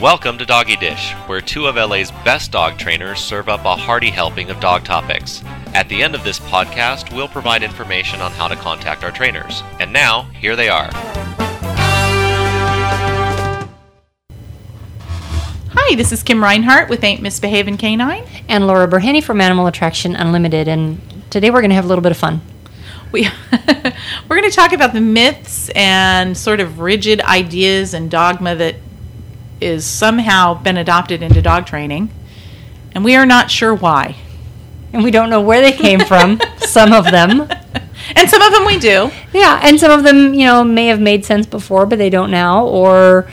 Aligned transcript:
Welcome 0.00 0.36
to 0.36 0.44
Doggy 0.44 0.76
Dish, 0.76 1.12
where 1.26 1.40
two 1.40 1.66
of 1.66 1.76
LA's 1.76 2.10
best 2.22 2.52
dog 2.52 2.76
trainers 2.76 3.18
serve 3.18 3.48
up 3.48 3.64
a 3.64 3.74
hearty 3.74 4.10
helping 4.10 4.50
of 4.50 4.60
dog 4.60 4.84
topics. 4.84 5.42
At 5.72 5.88
the 5.88 6.02
end 6.02 6.14
of 6.14 6.22
this 6.22 6.38
podcast, 6.38 7.16
we'll 7.16 7.28
provide 7.28 7.62
information 7.62 8.20
on 8.20 8.30
how 8.32 8.46
to 8.46 8.56
contact 8.56 9.04
our 9.04 9.10
trainers. 9.10 9.62
And 9.80 9.94
now, 9.94 10.24
here 10.34 10.54
they 10.54 10.68
are. 10.68 10.90
Hi, 15.72 15.94
this 15.94 16.12
is 16.12 16.22
Kim 16.22 16.42
Reinhart 16.44 16.90
with 16.90 17.02
Ain't 17.02 17.22
Misbehaving 17.22 17.78
Canine. 17.78 18.26
and 18.50 18.66
Laura 18.66 18.86
Burhaney 18.86 19.24
from 19.24 19.40
Animal 19.40 19.66
Attraction 19.66 20.14
Unlimited. 20.14 20.68
And 20.68 21.00
today 21.30 21.48
we're 21.48 21.62
going 21.62 21.70
to 21.70 21.76
have 21.76 21.86
a 21.86 21.88
little 21.88 22.02
bit 22.02 22.12
of 22.12 22.18
fun. 22.18 22.42
We 23.12 23.30
we're 24.28 24.36
going 24.36 24.50
to 24.50 24.54
talk 24.54 24.74
about 24.74 24.92
the 24.92 25.00
myths 25.00 25.70
and 25.70 26.36
sort 26.36 26.60
of 26.60 26.80
rigid 26.80 27.22
ideas 27.22 27.94
and 27.94 28.10
dogma 28.10 28.56
that 28.56 28.76
is 29.60 29.86
somehow 29.86 30.54
been 30.54 30.76
adopted 30.76 31.22
into 31.22 31.40
dog 31.42 31.66
training, 31.66 32.10
and 32.94 33.04
we 33.04 33.14
are 33.16 33.26
not 33.26 33.50
sure 33.50 33.74
why. 33.74 34.16
And 34.92 35.02
we 35.04 35.10
don't 35.10 35.28
know 35.30 35.40
where 35.40 35.60
they 35.60 35.72
came 35.72 36.00
from, 36.00 36.40
some 36.58 36.92
of 36.92 37.04
them. 37.10 37.48
And 38.14 38.30
some 38.30 38.40
of 38.40 38.52
them 38.52 38.64
we 38.66 38.78
do. 38.78 39.10
Yeah, 39.32 39.60
and 39.62 39.78
some 39.80 39.90
of 39.90 40.04
them, 40.04 40.32
you 40.32 40.46
know, 40.46 40.62
may 40.64 40.86
have 40.86 41.00
made 41.00 41.24
sense 41.24 41.44
before, 41.46 41.86
but 41.86 41.98
they 41.98 42.08
don't 42.10 42.30
now. 42.30 42.64
Or 42.66 43.28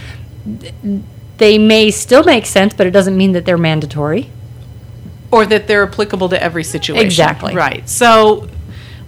they 1.37 1.57
may 1.57 1.91
still 1.91 2.23
make 2.23 2.45
sense, 2.45 2.73
but 2.73 2.87
it 2.87 2.91
doesn't 2.91 3.15
mean 3.15 3.33
that 3.33 3.45
they're 3.45 3.57
mandatory. 3.57 4.29
or 5.31 5.45
that 5.47 5.65
they're 5.67 5.87
applicable 5.87 6.29
to 6.29 6.41
every 6.41 6.63
situation. 6.63 7.05
Exactly. 7.05 7.55
Right. 7.55 7.87
So, 7.89 8.47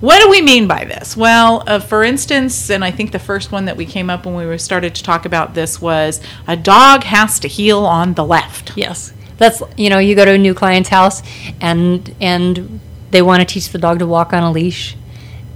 what 0.05 0.21
do 0.21 0.29
we 0.29 0.39
mean 0.39 0.67
by 0.67 0.85
this? 0.85 1.17
Well, 1.17 1.63
uh, 1.65 1.79
for 1.79 2.03
instance, 2.03 2.69
and 2.69 2.85
I 2.85 2.91
think 2.91 3.11
the 3.11 3.17
first 3.17 3.51
one 3.51 3.65
that 3.65 3.75
we 3.75 3.87
came 3.87 4.11
up 4.11 4.27
when 4.27 4.35
we 4.35 4.57
started 4.59 4.93
to 4.93 5.03
talk 5.03 5.25
about 5.25 5.55
this 5.55 5.81
was 5.81 6.21
a 6.47 6.55
dog 6.55 7.03
has 7.05 7.39
to 7.39 7.47
heel 7.47 7.85
on 7.85 8.13
the 8.13 8.23
left. 8.23 8.73
Yes. 8.75 9.13
That's, 9.37 9.63
you 9.75 9.89
know, 9.89 9.97
you 9.97 10.15
go 10.15 10.23
to 10.23 10.33
a 10.33 10.37
new 10.37 10.53
client's 10.53 10.89
house 10.89 11.23
and 11.59 12.15
and 12.21 12.79
they 13.09 13.23
want 13.23 13.41
to 13.41 13.45
teach 13.45 13.69
the 13.69 13.79
dog 13.79 13.97
to 13.99 14.05
walk 14.05 14.31
on 14.31 14.43
a 14.43 14.51
leash. 14.51 14.95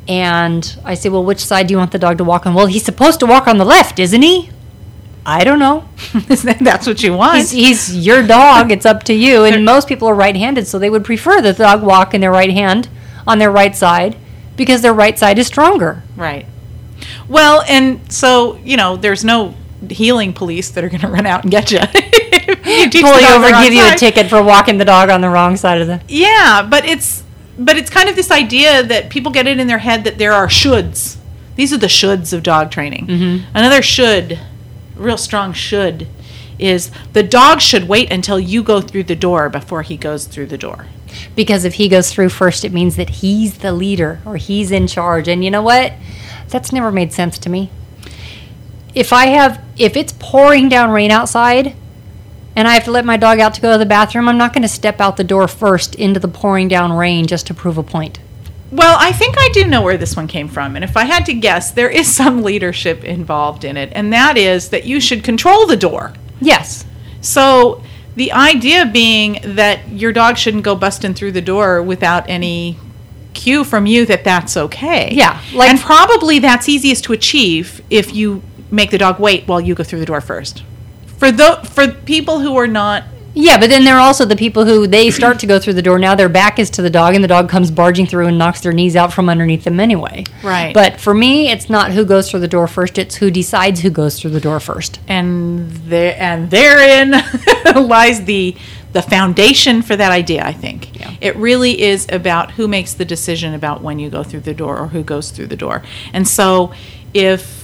And 0.08 0.80
I 0.84 0.96
say, 0.96 1.10
"Well, 1.10 1.24
which 1.24 1.46
side 1.46 1.68
do 1.68 1.74
you 1.74 1.78
want 1.78 1.92
the 1.92 2.00
dog 2.00 2.18
to 2.18 2.24
walk 2.24 2.48
on?" 2.48 2.56
"Well, 2.56 2.66
he's 2.66 2.84
supposed 2.84 3.20
to 3.20 3.28
walk 3.28 3.48
on 3.48 3.60
the 3.60 3.66
left, 3.66 4.00
isn't 4.00 4.22
he?" 4.24 4.50
I 5.26 5.44
don't 5.44 5.60
know. 5.60 5.88
That's 6.28 6.88
what 6.88 7.04
you 7.04 7.14
want. 7.14 7.38
He's, 7.38 7.52
he's 7.52 8.08
your 8.08 8.26
dog. 8.26 8.72
It's 8.72 8.86
up 8.86 9.04
to 9.04 9.14
you. 9.14 9.44
And 9.44 9.64
most 9.64 9.88
people 9.88 10.08
are 10.08 10.16
right-handed, 10.16 10.66
so 10.66 10.80
they 10.80 10.90
would 10.90 11.06
prefer 11.06 11.40
that 11.42 11.58
the 11.58 11.64
dog 11.64 11.84
walk 11.84 12.16
in 12.16 12.22
their 12.22 12.32
right 12.32 12.50
hand 12.50 12.90
on 13.28 13.38
their 13.38 13.52
right 13.52 13.76
side 13.76 14.18
because 14.60 14.82
their 14.84 14.94
right 14.94 15.18
side 15.18 15.40
is 15.40 15.48
stronger. 15.48 16.04
right. 16.16 16.46
Well, 17.30 17.64
and 17.68 18.12
so 18.12 18.58
you 18.64 18.76
know, 18.78 18.98
there's 18.98 19.24
no 19.24 19.56
heeling 19.90 20.34
police 20.34 20.70
that 20.72 20.84
are 20.84 20.90
going 20.90 21.02
to 21.08 21.08
run 21.08 21.26
out 21.26 21.44
and 21.44 21.52
get 21.52 21.72
you. 21.72 21.80
you 21.80 22.90
Pull 23.02 23.20
you 23.20 23.28
over, 23.30 23.50
give 23.64 23.74
you 23.74 23.88
a 23.88 23.96
ticket 23.96 24.30
for 24.30 24.44
walking 24.44 24.78
the 24.78 24.86
dog 24.86 25.10
on 25.10 25.22
the 25.22 25.30
wrong 25.30 25.56
side 25.56 25.80
of 25.82 25.88
the. 25.88 26.02
Yeah, 26.08 26.68
but 26.70 26.86
it's 26.86 27.24
but 27.58 27.78
it's 27.78 27.90
kind 27.90 28.10
of 28.10 28.16
this 28.16 28.32
idea 28.32 28.84
that 28.84 29.10
people 29.10 29.32
get 29.32 29.48
it 29.48 29.60
in 29.60 29.68
their 29.68 29.80
head 29.80 30.04
that 30.04 30.18
there 30.18 30.34
are 30.34 30.48
shoulds. 30.48 31.16
These 31.56 31.74
are 31.74 31.78
the 31.78 31.88
shoulds 31.88 32.32
of 32.34 32.44
dog 32.44 32.70
training. 32.72 33.08
Mm-hmm. 33.08 33.58
Another 33.58 33.82
should, 33.82 34.40
real 34.96 35.18
strong 35.18 35.52
should, 35.54 36.08
is 36.58 36.92
the 37.14 37.24
dog 37.24 37.60
should 37.62 37.88
wait 37.88 38.12
until 38.12 38.40
you 38.40 38.64
go 38.64 38.80
through 38.82 39.04
the 39.04 39.16
door 39.16 39.50
before 39.50 39.82
he 39.82 39.98
goes 39.98 40.26
through 40.26 40.48
the 40.48 40.58
door. 40.58 40.88
Because 41.36 41.66
if 41.66 41.76
he 41.76 41.88
goes 41.88 42.12
through 42.12 42.30
first, 42.30 42.66
it 42.66 42.74
means 42.74 42.96
that 42.96 43.10
he's 43.10 43.60
the 43.60 43.74
leader 43.74 44.22
or 44.26 44.38
he's 44.38 44.72
in 44.72 44.88
charge. 44.88 45.28
And 45.28 45.44
you 45.44 45.52
know 45.52 45.62
what? 45.62 45.94
That's 46.48 46.72
never 46.72 46.92
made 46.92 47.14
sense 47.14 47.38
to 47.40 47.50
me. 47.50 47.70
If 48.96 49.14
I 49.14 49.28
have, 49.28 49.64
if 49.78 49.96
it's 49.96 50.14
pouring 50.18 50.68
down 50.68 50.90
rain 50.90 51.12
outside 51.12 51.76
and 52.56 52.68
I 52.68 52.74
have 52.74 52.86
to 52.86 52.92
let 52.92 53.06
my 53.06 53.18
dog 53.18 53.40
out 53.40 53.54
to 53.54 53.62
go 53.62 53.72
to 53.72 53.78
the 53.78 53.86
bathroom, 53.86 54.28
I'm 54.28 54.38
not 54.38 54.54
going 54.54 54.64
to 54.64 54.68
step 54.68 55.00
out 55.00 55.18
the 55.18 55.24
door 55.24 55.48
first 55.48 55.96
into 55.96 56.20
the 56.20 56.28
pouring 56.28 56.68
down 56.68 56.92
rain 56.94 57.28
just 57.28 57.48
to 57.48 57.54
prove 57.54 57.78
a 57.78 57.84
point. 57.84 58.20
Well, 58.72 58.98
I 59.00 59.12
think 59.12 59.36
I 59.38 59.50
do 59.52 59.66
know 59.66 59.82
where 59.82 59.98
this 59.98 60.16
one 60.16 60.28
came 60.28 60.48
from. 60.48 60.76
And 60.76 60.84
if 60.84 60.96
I 60.96 61.06
had 61.06 61.26
to 61.26 61.34
guess, 61.34 61.72
there 61.72 61.90
is 61.90 62.14
some 62.14 62.44
leadership 62.44 63.04
involved 63.04 63.64
in 63.64 63.78
it. 63.78 63.92
And 63.94 64.14
that 64.14 64.38
is 64.38 64.70
that 64.70 64.86
you 64.86 65.00
should 65.00 65.24
control 65.24 65.66
the 65.66 65.78
door. 65.78 66.14
Yes. 66.40 66.86
So 67.22 67.84
the 68.16 68.32
idea 68.32 68.86
being 68.86 69.40
that 69.56 69.88
your 69.90 70.12
dog 70.12 70.38
shouldn't 70.38 70.64
go 70.64 70.76
busting 70.76 71.14
through 71.14 71.32
the 71.32 71.42
door 71.42 71.82
without 71.82 72.30
any 72.30 72.78
cue 73.34 73.64
from 73.64 73.86
you 73.86 74.06
that 74.06 74.24
that's 74.24 74.58
okay. 74.58 75.10
Yeah, 75.14 75.40
like- 75.54 75.70
and 75.70 75.80
probably 75.80 76.40
that's 76.40 76.68
easiest 76.68 77.04
to 77.06 77.14
achieve 77.14 77.82
if 77.90 78.14
you 78.14 78.42
make 78.72 78.92
the 78.92 78.98
dog 78.98 79.20
wait 79.20 79.48
while 79.48 79.62
you 79.62 79.74
go 79.76 79.84
through 79.84 80.00
the 80.00 80.06
door 80.06 80.22
first. 80.22 80.64
For 81.18 81.32
the 81.32 81.56
for 81.74 81.88
people 81.88 82.40
who 82.40 82.56
are 82.58 82.68
not 82.68 83.04
Yeah, 83.34 83.60
but 83.60 83.70
then 83.70 83.84
there 83.86 83.96
are 83.96 84.00
also 84.02 84.26
the 84.26 84.36
people 84.36 84.66
who 84.66 84.88
they 84.88 85.12
start 85.12 85.40
to 85.40 85.48
go 85.48 85.60
through 85.60 85.74
the 85.74 85.82
door. 85.82 86.00
Now 86.00 86.16
their 86.16 86.30
back 86.30 86.60
is 86.60 86.70
to 86.72 86.82
the 86.82 86.90
dog, 86.90 87.16
and 87.16 87.24
the 87.24 87.28
dog 87.28 87.48
comes 87.50 87.72
barging 87.72 88.06
through 88.06 88.28
and 88.28 88.38
knocks 88.38 88.62
their 88.62 88.74
knees 88.74 88.96
out 88.96 89.14
from 89.14 89.30
underneath 89.30 89.64
them 89.64 89.80
anyway. 89.80 90.24
Right. 90.44 90.74
But 90.74 91.00
for 91.00 91.14
me, 91.14 91.50
it's 91.52 91.70
not 91.70 91.92
who 91.92 92.06
goes 92.06 92.30
through 92.30 92.40
the 92.42 92.48
door 92.48 92.68
first; 92.68 92.98
it's 92.98 93.16
who 93.16 93.30
decides 93.32 93.82
who 93.82 93.90
goes 93.90 94.20
through 94.20 94.32
the 94.32 94.40
door 94.42 94.60
first. 94.60 95.00
and 95.08 95.70
there 95.72 96.16
and 96.20 96.50
therein 96.50 97.12
lies 97.76 98.24
the 98.26 98.56
the 98.94 99.02
foundation 99.04 99.84
for 99.84 99.96
that 99.96 100.12
idea 100.12 100.44
i 100.44 100.52
think 100.52 101.00
Yeah. 101.00 101.14
it 101.22 101.36
really 101.36 101.80
is 101.80 102.08
about 102.12 102.50
who 102.52 102.68
makes 102.68 102.96
the 102.96 103.06
decision 103.06 103.54
about 103.54 103.84
when 103.84 104.00
you 104.00 104.10
go 104.10 104.24
through 104.24 104.40
the 104.40 104.54
door 104.56 104.80
or 104.80 104.88
who 104.88 105.04
goes 105.04 105.30
through 105.30 105.46
the 105.48 105.56
door 105.56 105.84
and 106.12 106.28
so 106.28 106.74
if 107.14 107.59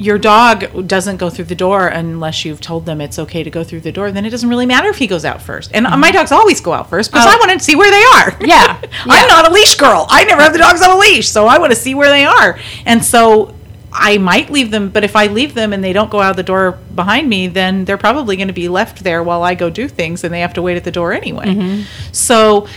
your 0.00 0.16
dog 0.18 0.86
doesn't 0.88 1.18
go 1.18 1.28
through 1.28 1.44
the 1.44 1.54
door 1.54 1.86
unless 1.88 2.44
you've 2.44 2.60
told 2.60 2.86
them 2.86 3.00
it's 3.02 3.18
okay 3.18 3.42
to 3.42 3.50
go 3.50 3.62
through 3.62 3.80
the 3.80 3.92
door 3.92 4.10
then 4.10 4.24
it 4.24 4.30
doesn't 4.30 4.48
really 4.48 4.64
matter 4.64 4.88
if 4.88 4.96
he 4.96 5.06
goes 5.06 5.24
out 5.26 5.42
first 5.42 5.70
and 5.74 5.84
my 6.00 6.10
dogs 6.10 6.32
always 6.32 6.58
go 6.60 6.72
out 6.72 6.88
first 6.88 7.10
because 7.10 7.26
Oh. 7.26 7.30
i 7.30 7.36
want 7.36 7.50
to 7.52 7.60
see 7.62 7.76
where 7.76 7.90
they 7.90 8.02
are 8.18 8.46
Yeah. 8.46 8.80
Yeah. 8.82 8.88
i'm 9.06 9.28
not 9.28 9.48
a 9.50 9.52
leash 9.52 9.74
girl 9.76 10.06
i 10.08 10.24
never 10.24 10.40
have 10.42 10.52
the 10.54 10.58
dogs 10.58 10.80
on 10.82 10.90
a 10.90 10.98
leash 10.98 11.28
so 11.28 11.46
i 11.46 11.58
want 11.58 11.70
to 11.72 11.76
see 11.76 11.94
where 11.94 12.08
they 12.08 12.24
are 12.24 12.58
and 12.86 13.04
so 13.04 13.54
I 13.92 14.18
might 14.18 14.50
leave 14.50 14.70
them, 14.70 14.90
but 14.90 15.02
if 15.02 15.16
I 15.16 15.26
leave 15.26 15.54
them 15.54 15.72
and 15.72 15.82
they 15.82 15.92
don't 15.92 16.12
go 16.12 16.20
out 16.20 16.36
the 16.36 16.44
door 16.44 16.78
behind 16.94 17.28
me, 17.28 17.48
then 17.48 17.84
they're 17.84 17.98
probably 17.98 18.36
going 18.36 18.46
to 18.46 18.54
be 18.54 18.68
left 18.68 19.02
there 19.02 19.20
while 19.20 19.42
I 19.42 19.56
go 19.56 19.68
do 19.68 19.88
things 19.88 20.22
and 20.22 20.32
they 20.32 20.38
have 20.42 20.54
to 20.54 20.62
wait 20.62 20.76
at 20.76 20.84
the 20.84 20.92
door 20.92 21.12
anyway. 21.12 21.46
Mm-hmm. 21.46 21.82
So 22.12 22.68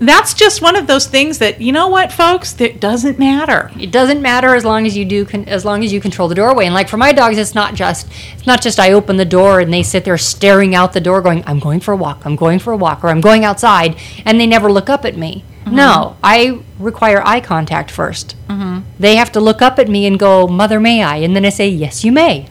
that's 0.00 0.32
just 0.34 0.62
one 0.62 0.76
of 0.76 0.86
those 0.86 1.06
things 1.06 1.38
that, 1.38 1.60
you 1.60 1.72
know 1.72 1.88
what, 1.88 2.10
folks, 2.10 2.52
that 2.54 2.80
doesn't 2.80 3.18
matter. 3.18 3.70
It 3.78 3.90
doesn't 3.90 4.22
matter 4.22 4.54
as 4.54 4.64
long 4.64 4.86
as 4.86 4.96
you 4.96 5.04
do, 5.04 5.24
con- 5.24 5.44
as 5.48 5.64
long 5.64 5.84
as 5.84 5.92
you 5.92 6.00
control 6.00 6.26
the 6.26 6.34
doorway. 6.34 6.64
And 6.64 6.74
like 6.74 6.88
for 6.88 6.96
my 6.96 7.12
dogs, 7.12 7.36
it's 7.36 7.54
not 7.54 7.74
just, 7.74 8.08
it's 8.32 8.46
not 8.46 8.62
just 8.62 8.80
I 8.80 8.92
open 8.92 9.16
the 9.18 9.24
door 9.24 9.60
and 9.60 9.72
they 9.72 9.82
sit 9.82 10.04
there 10.04 10.16
staring 10.18 10.74
out 10.74 10.92
the 10.94 11.00
door, 11.00 11.20
going, 11.20 11.44
"I'm 11.46 11.58
going 11.58 11.80
for 11.80 11.92
a 11.92 11.96
walk, 11.96 12.24
I'm 12.24 12.36
going 12.36 12.58
for 12.58 12.72
a 12.72 12.76
walk," 12.76 13.04
or 13.04 13.08
"I'm 13.08 13.20
going 13.20 13.44
outside," 13.44 13.96
and 14.24 14.40
they 14.40 14.46
never 14.46 14.72
look 14.72 14.88
up 14.88 15.04
at 15.04 15.16
me. 15.16 15.44
No, 15.66 16.16
I 16.24 16.60
require 16.78 17.22
eye 17.24 17.40
contact 17.40 17.90
1st 17.92 18.34
Mm-hmm. 18.48 18.78
They 18.98 19.14
have 19.16 19.30
to 19.32 19.40
look 19.40 19.62
up 19.62 19.78
at 19.78 19.88
me 19.88 20.06
and 20.06 20.18
go, 20.18 20.46
"Mother, 20.48 20.80
may 20.80 21.02
I?" 21.02 21.16
And 21.16 21.36
then 21.36 21.44
I 21.44 21.50
say, 21.50 21.68
"Yes, 21.68 22.04
you 22.04 22.10
may. 22.12 22.48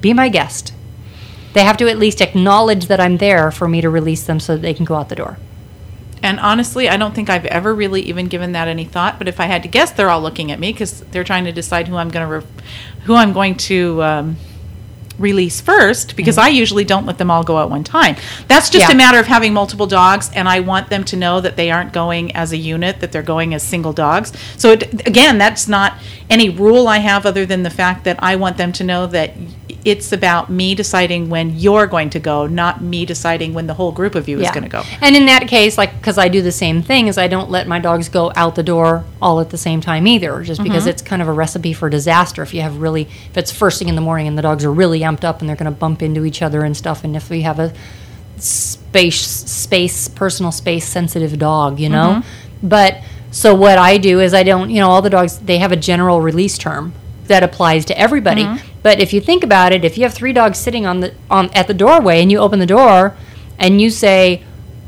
Be 0.00 0.12
my 0.12 0.28
guest." 0.28 0.72
They 1.52 1.62
have 1.64 1.76
to 1.78 1.88
at 1.88 1.98
least 1.98 2.20
acknowledge 2.20 2.86
that 2.86 2.98
I'm 3.00 3.18
there 3.18 3.50
for 3.50 3.68
me 3.68 3.80
to 3.82 3.88
release 3.90 4.24
them 4.24 4.40
so 4.40 4.54
that 4.54 4.62
they 4.62 4.74
can 4.74 4.84
go 4.84 4.94
out 4.96 5.08
the 5.08 5.14
door. 5.14 5.38
And 6.22 6.38
honestly, 6.40 6.88
I 6.88 6.96
don't 6.96 7.14
think 7.14 7.28
I've 7.28 7.46
ever 7.46 7.74
really 7.74 8.02
even 8.02 8.28
given 8.28 8.52
that 8.52 8.68
any 8.68 8.84
thought. 8.84 9.18
But 9.18 9.28
if 9.28 9.40
I 9.40 9.46
had 9.46 9.62
to 9.64 9.68
guess, 9.68 9.90
they're 9.92 10.10
all 10.10 10.22
looking 10.22 10.52
at 10.52 10.60
me 10.60 10.72
because 10.72 11.00
they're 11.10 11.24
trying 11.24 11.44
to 11.46 11.52
decide 11.52 11.88
who 11.88 11.96
I'm 11.96 12.10
going 12.10 12.28
to, 12.28 12.36
re- 12.38 12.46
who 13.04 13.14
I'm 13.14 13.32
going 13.32 13.56
to 13.56 14.02
um, 14.02 14.36
release 15.18 15.60
first. 15.60 16.14
Because 16.16 16.38
I 16.38 16.48
usually 16.48 16.84
don't 16.84 17.06
let 17.06 17.18
them 17.18 17.30
all 17.30 17.42
go 17.42 17.60
at 17.60 17.68
one 17.70 17.82
time. 17.84 18.16
That's 18.46 18.70
just 18.70 18.88
Yeah. 18.88 18.94
a 18.94 18.96
matter 18.96 19.18
of 19.18 19.26
having 19.26 19.52
multiple 19.52 19.86
dogs, 19.86 20.30
and 20.34 20.48
I 20.48 20.60
want 20.60 20.90
them 20.90 21.02
to 21.04 21.16
know 21.16 21.40
that 21.40 21.56
they 21.56 21.70
aren't 21.70 21.92
going 21.92 22.34
as 22.36 22.52
a 22.52 22.56
unit; 22.56 23.00
that 23.00 23.10
they're 23.12 23.22
going 23.22 23.52
as 23.52 23.62
single 23.62 23.92
dogs. 23.92 24.32
So 24.56 24.72
it, 24.72 25.06
again, 25.06 25.38
that's 25.38 25.66
not 25.66 25.98
any 26.30 26.48
rule 26.48 26.86
I 26.88 26.98
have 26.98 27.26
other 27.26 27.44
than 27.44 27.62
the 27.64 27.70
fact 27.70 28.04
that 28.04 28.22
I 28.22 28.36
want 28.36 28.56
them 28.56 28.72
to 28.72 28.84
know 28.84 29.06
that 29.08 29.32
it's 29.84 30.12
about 30.12 30.48
me 30.48 30.74
deciding 30.76 31.28
when 31.28 31.58
you're 31.58 31.88
going 31.88 32.08
to 32.10 32.20
go, 32.20 32.46
not 32.46 32.80
me 32.82 33.04
deciding 33.04 33.52
when 33.52 33.66
the 33.66 33.74
whole 33.74 33.90
group 33.90 34.14
of 34.14 34.28
you 34.28 34.40
is 34.40 34.48
going 34.52 34.62
to 34.62 34.68
go. 34.68 34.82
And 35.00 35.16
in 35.16 35.26
that 35.26 35.48
case, 35.48 35.76
like, 35.76 35.92
because 35.96 36.18
I 36.18 36.28
do 36.28 36.40
the 36.40 36.52
same 36.52 36.82
thing, 36.82 37.08
is 37.08 37.18
I 37.18 37.26
don't 37.26 37.50
let 37.50 37.66
my 37.66 37.80
dogs 37.80 38.08
go 38.08 38.30
out 38.36 38.54
the 38.54 38.62
door 38.62 39.04
all 39.20 39.40
at 39.40 39.50
the 39.50 39.58
same 39.58 39.80
time 39.80 40.06
either, 40.06 40.40
just 40.42 40.60
Mm-hmm. 40.60 40.68
because 40.70 40.86
it's 40.86 41.02
kind 41.02 41.20
of 41.20 41.26
a 41.26 41.32
recipe 41.32 41.72
for 41.72 41.90
disaster. 41.90 42.42
If 42.42 42.54
you 42.54 42.60
have 42.62 42.76
really, 42.76 43.02
if 43.02 43.36
it's 43.36 43.50
first 43.50 43.80
thing 43.80 43.88
in 43.88 43.96
the 43.96 44.00
morning 44.00 44.28
and 44.28 44.38
the 44.38 44.42
dogs 44.42 44.64
are 44.64 44.72
really 44.72 45.00
amped 45.00 45.24
up 45.24 45.40
and 45.40 45.48
they're 45.48 45.56
going 45.56 45.72
to 45.72 45.76
bump 45.76 46.00
into 46.00 46.24
each 46.24 46.42
other 46.42 46.62
and 46.62 46.76
stuff, 46.76 47.02
and 47.02 47.16
if 47.16 47.28
we 47.28 47.42
have 47.42 47.58
a 47.58 47.72
space, 48.38 49.20
space, 49.20 50.08
personal 50.08 50.52
space 50.52 50.86
sensitive 50.86 51.38
dog, 51.38 51.80
you 51.80 51.88
know, 51.88 52.22
Mm-hmm. 52.22 52.68
but 52.68 53.02
so 53.30 53.54
what 53.54 53.78
I 53.78 53.96
do 53.98 54.20
is 54.20 54.34
I 54.34 54.42
don't, 54.42 54.68
you 54.70 54.80
know, 54.80 54.90
all 54.90 55.00
the 55.02 55.10
dogs 55.10 55.38
they 55.38 55.58
have 55.58 55.72
a 55.72 55.76
general 55.76 56.20
release 56.20 56.58
term 56.58 56.92
that 57.28 57.42
applies 57.42 57.84
to 57.86 57.98
everybody. 57.98 58.44
Mm-hmm. 58.44 58.68
But 58.82 59.00
if 59.00 59.12
you 59.12 59.20
think 59.20 59.44
about 59.44 59.72
it, 59.72 59.84
if 59.84 59.96
you 59.96 60.04
have 60.04 60.14
three 60.14 60.32
dogs 60.32 60.58
sitting 60.58 60.86
on 60.86 61.00
the 61.00 61.14
on 61.30 61.50
at 61.50 61.66
the 61.66 61.74
doorway 61.74 62.20
and 62.20 62.30
you 62.30 62.38
open 62.38 62.58
the 62.58 62.66
door 62.66 63.16
and 63.58 63.80
you 63.80 63.90
say, 63.90 64.42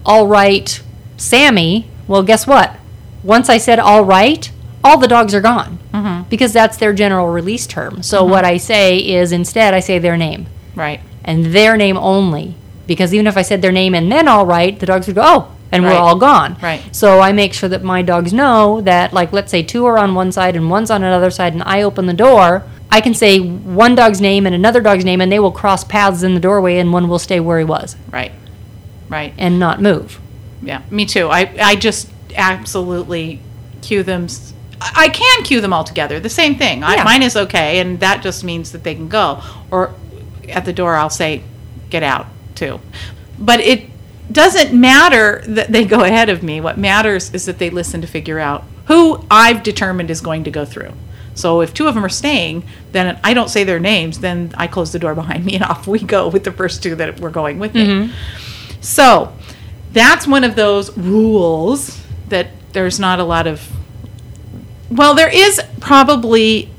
"All 0.04 0.26
right, 0.26 0.82
Sammy," 1.16 1.86
well, 2.08 2.22
guess 2.22 2.46
what? 2.46 2.76
Once 3.22 3.48
I 3.48 3.58
said 3.58 3.78
"all 3.78 4.04
right," 4.04 4.50
all 4.82 4.98
the 4.98 5.08
dogs 5.08 5.34
are 5.34 5.40
gone 5.40 5.78
mm-hmm. 5.92 6.28
because 6.28 6.52
that's 6.52 6.76
their 6.76 6.92
general 6.92 7.28
release 7.28 7.66
term. 7.66 8.02
So 8.02 8.22
mm-hmm. 8.22 8.30
what 8.30 8.44
I 8.44 8.56
say 8.56 8.98
is 8.98 9.32
instead 9.32 9.74
I 9.74 9.80
say 9.80 9.98
their 9.98 10.16
name. 10.16 10.46
Right. 10.76 11.00
and 11.24 11.46
their 11.46 11.76
name 11.76 11.96
only. 11.96 12.54
Because 12.86 13.14
even 13.14 13.26
if 13.26 13.36
I 13.36 13.42
said 13.42 13.62
their 13.62 13.72
name 13.72 13.94
and 13.94 14.12
then 14.12 14.28
all 14.28 14.44
right, 14.44 14.78
the 14.78 14.86
dogs 14.86 15.06
would 15.06 15.16
go, 15.16 15.22
oh, 15.24 15.56
and 15.72 15.82
we're 15.82 15.94
all 15.94 16.16
gone. 16.16 16.56
Right. 16.62 16.82
So 16.94 17.20
I 17.20 17.32
make 17.32 17.54
sure 17.54 17.68
that 17.68 17.82
my 17.82 18.02
dogs 18.02 18.32
know 18.32 18.80
that, 18.82 19.12
like, 19.12 19.32
let's 19.32 19.50
say 19.50 19.62
two 19.62 19.86
are 19.86 19.98
on 19.98 20.14
one 20.14 20.30
side 20.30 20.54
and 20.54 20.70
one's 20.70 20.90
on 20.90 21.02
another 21.02 21.30
side, 21.30 21.52
and 21.52 21.62
I 21.64 21.82
open 21.82 22.06
the 22.06 22.12
door. 22.12 22.62
I 22.94 23.00
can 23.00 23.12
say 23.12 23.40
one 23.40 23.96
dog's 23.96 24.20
name 24.20 24.46
and 24.46 24.54
another 24.54 24.80
dog's 24.80 25.04
name, 25.04 25.20
and 25.20 25.32
they 25.32 25.40
will 25.40 25.50
cross 25.50 25.82
paths 25.82 26.22
in 26.22 26.34
the 26.34 26.40
doorway, 26.40 26.78
and 26.78 26.92
one 26.92 27.08
will 27.08 27.18
stay 27.18 27.40
where 27.40 27.58
he 27.58 27.64
was 27.64 27.96
Right. 28.12 28.30
Right. 29.08 29.34
and 29.36 29.58
not 29.58 29.82
move. 29.82 30.20
Yeah, 30.62 30.82
me 30.90 31.04
too. 31.04 31.28
I, 31.28 31.52
I 31.60 31.74
just 31.74 32.08
absolutely 32.36 33.40
cue 33.82 34.02
them. 34.04 34.24
s- 34.24 34.52
I 34.80 34.92
I 35.06 35.08
can 35.08 35.42
cue 35.42 35.60
them 35.60 35.72
all 35.72 35.82
together. 35.84 36.20
The 36.20 36.28
same 36.28 36.54
thing. 36.54 36.84
I, 36.84 36.94
Yeah. 36.94 37.04
mine 37.04 37.22
is 37.24 37.36
okay, 37.36 37.80
and 37.80 37.98
that 37.98 38.22
just 38.22 38.44
means 38.44 38.70
that 38.72 38.84
they 38.84 38.94
can 38.94 39.08
go. 39.08 39.40
Or 39.72 39.92
at 40.48 40.64
the 40.64 40.72
door, 40.72 40.94
I'll 40.94 41.10
say, 41.10 41.42
"Get 41.90 42.02
out," 42.04 42.26
too. 42.54 42.78
But 43.38 43.58
it 43.60 43.90
doesn't 44.30 44.72
matter 44.72 45.42
that 45.48 45.72
they 45.72 45.84
go 45.84 46.00
ahead 46.04 46.28
of 46.28 46.42
me. 46.44 46.60
What 46.60 46.78
matters 46.78 47.30
is 47.34 47.44
that 47.46 47.58
they 47.58 47.70
listen 47.70 48.00
to 48.02 48.06
figure 48.06 48.38
out 48.38 48.62
who 48.86 49.24
I've 49.30 49.62
determined 49.64 50.10
is 50.10 50.20
going 50.20 50.44
to 50.44 50.50
go 50.50 50.64
through. 50.64 50.92
So 51.34 51.60
if 51.60 51.74
two 51.74 51.86
of 51.88 51.94
them 51.94 52.04
are 52.04 52.10
staying, 52.10 52.64
then 52.92 53.18
I 53.24 53.34
don't 53.34 53.48
say 53.48 53.64
their 53.64 53.80
names. 53.80 54.20
Then 54.20 54.52
I 54.56 54.66
close 54.66 54.92
the 54.92 54.98
door 54.98 55.14
behind 55.14 55.44
me, 55.44 55.54
and 55.54 55.64
off 55.70 55.86
we 55.86 55.98
go 55.98 56.28
with 56.28 56.44
the 56.44 56.52
first 56.52 56.82
two 56.82 56.94
that 56.96 57.20
were 57.20 57.30
going 57.30 57.58
with 57.58 57.74
me. 57.74 57.86
Mm-hmm. 57.86 58.80
So 58.80 59.34
that's 59.92 60.26
one 60.26 60.44
of 60.44 60.56
those 60.56 60.96
rules 60.96 62.02
that 62.28 62.48
there's 62.72 63.00
not 63.00 63.18
a 63.18 63.24
lot 63.24 63.46
of. 63.46 63.70
Well, 64.90 65.14
there 65.14 65.32
is 65.32 65.60
probably 65.80 66.70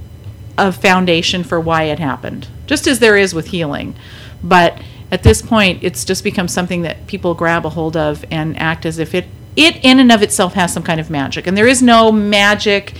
a 0.57 0.71
foundation 0.71 1.43
for 1.43 1.59
why 1.59 1.83
it 1.83 1.99
happened, 1.99 2.47
just 2.65 2.87
as 2.87 2.99
there 2.99 3.17
is 3.17 3.33
with 3.33 3.47
heeling. 3.47 3.95
But 4.43 4.81
at 5.11 5.23
this 5.23 5.41
point, 5.41 5.83
it's 5.83 6.05
just 6.05 6.23
become 6.23 6.47
something 6.47 6.83
that 6.83 7.07
people 7.07 7.33
grab 7.33 7.65
a 7.65 7.69
hold 7.69 7.97
of 7.97 8.25
and 8.31 8.57
act 8.57 8.85
as 8.85 8.99
if 8.99 9.13
it, 9.13 9.25
it 9.55 9.83
in 9.83 9.99
and 9.99 10.11
of 10.11 10.21
itself 10.21 10.53
has 10.53 10.73
some 10.73 10.83
kind 10.83 10.99
of 10.99 11.09
magic. 11.09 11.47
And 11.47 11.57
there 11.57 11.67
is 11.67 11.81
no 11.81 12.11
magic. 12.11 12.93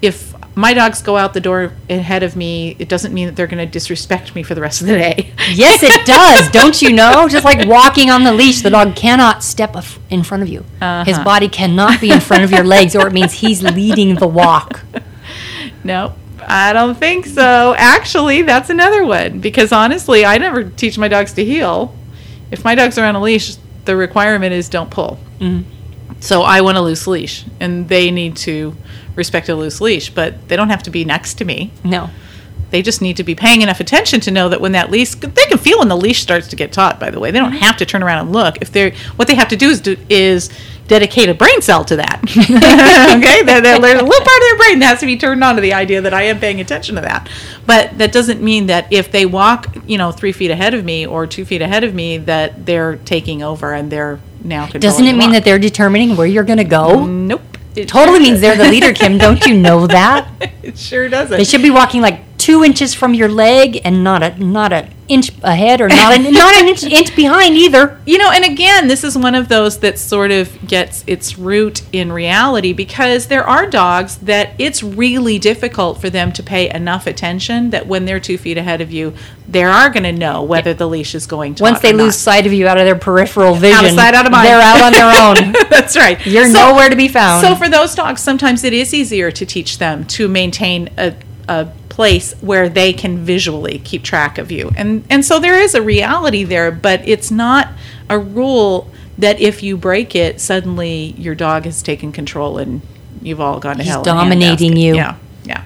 If 0.00 0.31
my 0.54 0.74
dogs 0.74 1.00
go 1.02 1.16
out 1.16 1.32
the 1.34 1.40
door 1.40 1.72
ahead 1.88 2.22
of 2.22 2.36
me, 2.36 2.76
it 2.78 2.88
doesn't 2.88 3.14
mean 3.14 3.26
that 3.26 3.36
they're 3.36 3.46
going 3.46 3.64
to 3.66 3.70
disrespect 3.70 4.34
me 4.34 4.42
for 4.42 4.54
the 4.54 4.60
rest 4.60 4.80
of 4.82 4.86
the 4.86 4.94
day. 4.94 5.32
Yes, 5.54 5.82
it 5.82 6.06
does. 6.06 6.50
Don't 6.50 6.80
you 6.80 6.92
know? 6.92 7.28
Just 7.28 7.44
like 7.44 7.66
walking 7.68 8.10
on 8.10 8.22
the 8.24 8.32
leash, 8.32 8.62
the 8.62 8.70
dog 8.70 8.94
cannot 8.96 9.42
step 9.42 9.76
in 10.10 10.22
front 10.22 10.42
of 10.42 10.48
you. 10.48 10.60
His 10.60 11.16
Uh-huh. 11.16 11.24
body 11.24 11.48
cannot 11.48 12.00
be 12.00 12.10
in 12.10 12.20
front 12.20 12.42
of 12.44 12.50
your 12.50 12.64
legs, 12.64 12.94
or 12.96 13.06
it 13.06 13.12
means 13.12 13.32
he's 13.34 13.62
leading 13.62 14.14
the 14.16 14.26
walk. 14.28 14.80
No, 15.84 16.14
I 16.46 16.72
don't 16.72 16.94
think 16.96 17.26
so. 17.26 17.74
Actually, 17.76 18.42
that's 18.42 18.70
another 18.70 19.04
one 19.04 19.40
because 19.40 19.72
honestly, 19.72 20.24
I 20.24 20.38
never 20.38 20.64
teach 20.64 20.96
my 20.96 21.08
dogs 21.08 21.32
to 21.34 21.44
heel. 21.44 21.94
If 22.52 22.64
my 22.64 22.74
dogs 22.76 22.98
are 22.98 23.04
on 23.04 23.16
a 23.16 23.20
leash, 23.20 23.56
the 23.84 23.96
requirement 23.96 24.52
is 24.52 24.68
don't 24.68 24.90
pull. 24.90 25.18
So 26.20 26.42
I 26.42 26.60
want 26.60 26.78
a 26.78 26.80
loose 26.80 27.06
leash, 27.08 27.44
and 27.58 27.88
they 27.88 28.12
need 28.12 28.36
to 28.38 28.76
respect 29.16 29.48
a 29.48 29.54
loose 29.54 29.80
leash, 29.80 30.10
but 30.10 30.48
they 30.48 30.56
don't 30.56 30.70
have 30.70 30.82
to 30.84 30.90
be 30.90 31.04
next 31.04 31.34
to 31.34 31.44
me. 31.44 31.70
No. 31.84 32.10
They 32.70 32.80
just 32.80 33.02
need 33.02 33.18
to 33.18 33.22
be 33.24 33.34
paying 33.34 33.60
enough 33.60 33.80
attention 33.80 34.20
to 34.20 34.30
know 34.30 34.48
that 34.48 34.58
when 34.62 34.72
that 34.72 34.90
leash, 34.90 35.10
they 35.14 35.44
can 35.44 35.58
feel 35.58 35.80
when 35.80 35.88
the 35.88 35.96
leash 35.96 36.22
starts 36.22 36.48
to 36.48 36.56
get 36.56 36.72
taut. 36.72 36.98
By 36.98 37.10
the 37.10 37.20
way, 37.20 37.30
they 37.30 37.38
don't 37.38 37.52
have 37.52 37.76
to 37.78 37.84
turn 37.86 38.02
around 38.02 38.20
and 38.20 38.32
look. 38.32 38.56
If 38.62 38.72
they're, 38.72 38.92
what 39.16 39.28
they 39.28 39.34
have 39.34 39.48
to 39.48 39.56
do 39.56 39.68
is 39.68 39.82
do, 39.82 39.94
is 40.08 40.48
dedicate 40.88 41.28
a 41.28 41.34
brain 41.34 41.60
cell 41.60 41.84
to 41.84 41.96
that. 41.96 42.20
okay, 42.24 43.42
there- 43.42 43.60
there's 43.60 43.78
a 43.78 43.80
little 43.80 44.02
part 44.02 44.36
of 44.36 44.42
their 44.42 44.56
brain 44.56 44.78
that 44.78 44.86
has 44.86 45.00
to 45.00 45.06
be 45.06 45.18
turned 45.18 45.44
on 45.44 45.54
to 45.56 45.60
the 45.60 45.74
idea 45.74 46.00
that 46.00 46.14
I 46.14 46.22
am 46.22 46.40
paying 46.40 46.60
attention 46.60 46.94
to 46.94 47.02
that. 47.02 47.28
But 47.66 47.98
that 47.98 48.10
doesn't 48.10 48.40
mean 48.42 48.66
that 48.66 48.90
if 48.90 49.12
they 49.12 49.26
walk, 49.26 49.76
you 49.86 49.98
know, 49.98 50.10
three 50.10 50.32
feet 50.32 50.50
ahead 50.50 50.72
of 50.72 50.82
me 50.82 51.06
or 51.06 51.26
two 51.26 51.44
feet 51.44 51.60
ahead 51.60 51.84
of 51.84 51.94
me, 51.94 52.16
that 52.18 52.64
they're 52.64 52.96
taking 52.96 53.42
over 53.42 53.72
and 53.74 53.90
they're 53.92 54.18
now. 54.42 54.66
Doesn't 54.66 55.04
it 55.06 55.12
mean 55.12 55.28
walk. 55.28 55.32
that 55.32 55.44
they're 55.44 55.58
determining 55.58 56.16
where 56.16 56.26
you're 56.26 56.42
going 56.44 56.56
to 56.58 56.64
go? 56.64 57.04
Nope. 57.04 57.42
It 57.74 57.88
Totally 57.88 58.20
means 58.20 58.40
they're 58.40 58.56
the 58.56 58.68
leader, 58.68 58.92
Kim. 58.92 59.16
Don't 59.18 59.44
you 59.46 59.54
know 59.54 59.86
that? 59.86 60.28
It 60.62 60.78
sure 60.78 61.08
doesn't. 61.08 61.36
They 61.36 61.42
should 61.42 61.60
be 61.62 61.70
walking 61.70 62.00
like 62.02 62.31
two 62.42 62.64
inches 62.64 62.92
from 62.92 63.14
your 63.14 63.28
leg 63.28 63.80
and 63.84 64.02
not 64.02 64.20
a 64.20 64.36
not 64.44 64.72
an 64.72 64.92
inch 65.06 65.30
ahead 65.42 65.80
or 65.80 65.88
not 65.88 66.16
an, 66.18 66.32
not 66.32 66.54
an 66.56 66.66
inch, 66.68 66.82
inch 66.82 67.14
behind 67.14 67.56
either. 67.56 68.00
You 68.12 68.18
know, 68.18 68.30
and 68.32 68.44
again, 68.44 68.88
this 68.88 69.04
is 69.04 69.16
one 69.16 69.34
of 69.36 69.48
those 69.48 69.78
that 69.78 69.96
sort 69.98 70.32
of 70.32 70.66
gets 70.66 71.04
its 71.06 71.38
root 71.38 71.82
in 71.92 72.10
reality 72.12 72.72
because 72.72 73.28
there 73.28 73.44
are 73.48 73.66
dogs 73.66 74.16
that 74.18 74.50
it's 74.58 74.82
really 74.82 75.38
difficult 75.38 76.00
for 76.00 76.10
them 76.10 76.32
to 76.32 76.42
pay 76.42 76.68
enough 76.68 77.06
attention 77.06 77.70
that 77.70 77.86
when 77.86 78.04
they're 78.04 78.18
two 78.20 78.36
feet 78.36 78.58
ahead 78.58 78.80
of 78.80 78.90
you, 78.90 79.14
they 79.48 79.62
are 79.62 79.88
going 79.88 80.02
to 80.02 80.12
know 80.12 80.42
whether 80.42 80.74
the 80.74 80.86
leash 80.88 81.14
is 81.14 81.26
going 81.26 81.54
to. 81.54 81.62
Once 81.62 81.80
they 81.80 81.92
lose 81.92 82.16
sight 82.16 82.44
of 82.44 82.52
you 82.52 82.66
out 82.66 82.76
of 82.76 82.84
their 82.84 82.98
peripheral 82.98 83.54
vision, 83.54 83.78
out 83.78 83.84
of 83.84 83.92
sight, 83.92 84.14
out 84.14 84.26
of 84.26 84.32
mind, 84.32 84.48
they're 84.48 84.60
out 84.60 84.82
on 84.82 84.92
their 84.92 85.46
own. 85.46 85.54
That's 85.70 85.96
right. 85.96 86.18
You're 86.26 86.46
So- 86.46 86.70
nowhere 86.70 86.90
to 86.90 86.96
be 86.96 87.06
found. 87.08 87.46
So 87.46 87.54
for 87.54 87.68
those 87.68 87.94
dogs, 87.94 88.20
sometimes 88.20 88.64
it 88.64 88.72
is 88.72 88.92
easier 88.92 89.30
to 89.30 89.46
teach 89.46 89.78
them 89.78 90.04
to 90.06 90.26
maintain 90.28 90.90
a, 90.98 91.14
a 91.48 91.68
place 91.88 92.32
where 92.40 92.68
they 92.68 92.92
can 92.92 93.18
visually 93.18 93.78
keep 93.78 94.02
track 94.02 94.38
of 94.38 94.50
you. 94.50 94.70
And 94.76 95.04
and 95.10 95.24
so 95.24 95.38
there 95.38 95.60
is 95.60 95.74
a 95.74 95.82
reality 95.82 96.44
there, 96.44 96.70
but 96.70 97.06
it's 97.06 97.30
not 97.30 97.68
a 98.08 98.18
rule 98.18 98.90
that 99.18 99.40
if 99.40 99.62
you 99.62 99.76
break 99.76 100.14
it, 100.14 100.40
suddenly 100.40 101.14
your 101.18 101.34
dog 101.34 101.64
has 101.64 101.82
taken 101.82 102.12
control 102.12 102.58
and 102.58 102.80
you've 103.20 103.40
all 103.40 103.60
gone 103.60 103.76
to 103.76 103.82
He's 103.82 103.92
hell. 103.92 104.00
in 104.00 104.06
dominating 104.06 104.76
you. 104.76 104.94
Yeah. 104.94 105.16
Yeah. 105.44 105.64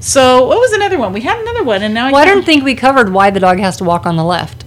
So 0.00 0.46
what 0.46 0.58
was 0.58 0.72
another 0.72 0.98
one? 0.98 1.12
We 1.12 1.20
had 1.20 1.38
another 1.40 1.64
one 1.64 1.82
and 1.82 1.94
now 1.94 2.10
Well, 2.10 2.20
I 2.20 2.24
don't 2.24 2.44
think 2.44 2.64
we 2.64 2.74
covered 2.74 3.12
why 3.12 3.30
the 3.30 3.40
dog 3.40 3.58
has 3.58 3.76
to 3.78 3.84
walk 3.84 4.06
on 4.06 4.16
the 4.16 4.24
left. 4.24 4.63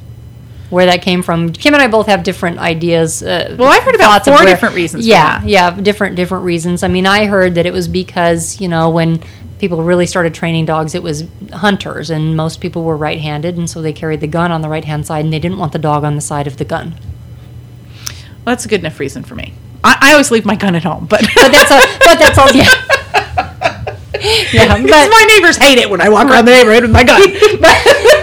Where 0.69 0.85
that 0.87 1.01
came 1.01 1.23
from. 1.23 1.53
Kim 1.53 1.73
and 1.73 1.81
I 1.81 1.87
both 1.87 2.07
have 2.07 2.23
different 2.23 2.59
ideas. 2.59 3.23
Uh, 3.23 3.55
Well, 3.57 3.69
I've 3.69 3.83
heard 3.83 3.95
about 3.95 4.25
four 4.25 4.33
where- 4.35 4.45
different 4.45 4.75
reasons 4.75 5.07
Yeah, 5.07 5.41
yeah, 5.45 5.71
different 5.71 6.15
different 6.17 6.43
reasons. 6.43 6.83
I 6.83 6.89
mean, 6.89 7.05
I 7.07 7.25
heard 7.25 7.55
that 7.55 7.65
it 7.65 7.71
was 7.73 7.87
because 7.87 8.59
you 8.59 8.67
know 8.67 8.89
when 8.89 9.21
people 9.59 9.81
really 9.83 10.05
started 10.05 10.33
training 10.33 10.65
dogs, 10.65 10.93
it 10.93 11.01
was 11.01 11.23
hunters, 11.53 12.09
and 12.09 12.35
most 12.35 12.59
people 12.61 12.83
were 12.83 12.97
right-handed, 12.97 13.57
and 13.57 13.69
so 13.69 13.81
they 13.81 13.93
carried 13.93 14.19
the 14.19 14.27
gun 14.27 14.51
on 14.51 14.61
the 14.61 14.69
right-hand 14.69 15.05
side, 15.07 15.23
and 15.23 15.33
they 15.33 15.39
didn't 15.39 15.57
want 15.57 15.71
the 15.71 15.79
dog 15.79 16.03
on 16.03 16.15
the 16.15 16.21
side 16.21 16.47
of 16.47 16.57
the 16.57 16.65
gun. 16.65 16.93
Well, 18.45 18.53
that's 18.53 18.65
a 18.65 18.67
good 18.67 18.81
enough 18.81 18.99
reason 18.99 19.23
for 19.23 19.35
me. 19.35 19.53
I, 19.83 19.97
I 20.01 20.11
always 20.11 20.31
leave 20.31 20.45
my 20.45 20.55
gun 20.55 20.75
at 20.75 20.83
home, 20.83 21.05
but 21.09 21.21
But 21.33 21.51
that's 21.51 21.71
all. 21.71 21.81
But 22.03 22.19
that's 22.19 22.37
all. 22.37 22.51
Yeah. 22.51 22.69
Yeah, 24.51 24.67
but 24.81 24.89
my 24.89 25.25
neighbors 25.35 25.57
hate 25.57 25.77
it 25.77 25.87
when 25.89 26.01
I 26.01 26.09
walk 26.09 26.27
around 26.27 26.45
the 26.45 26.51
neighborhood 26.51 26.81
with 26.83 26.91
my 26.91 27.03
gun. 27.03 27.21
but 27.61 27.77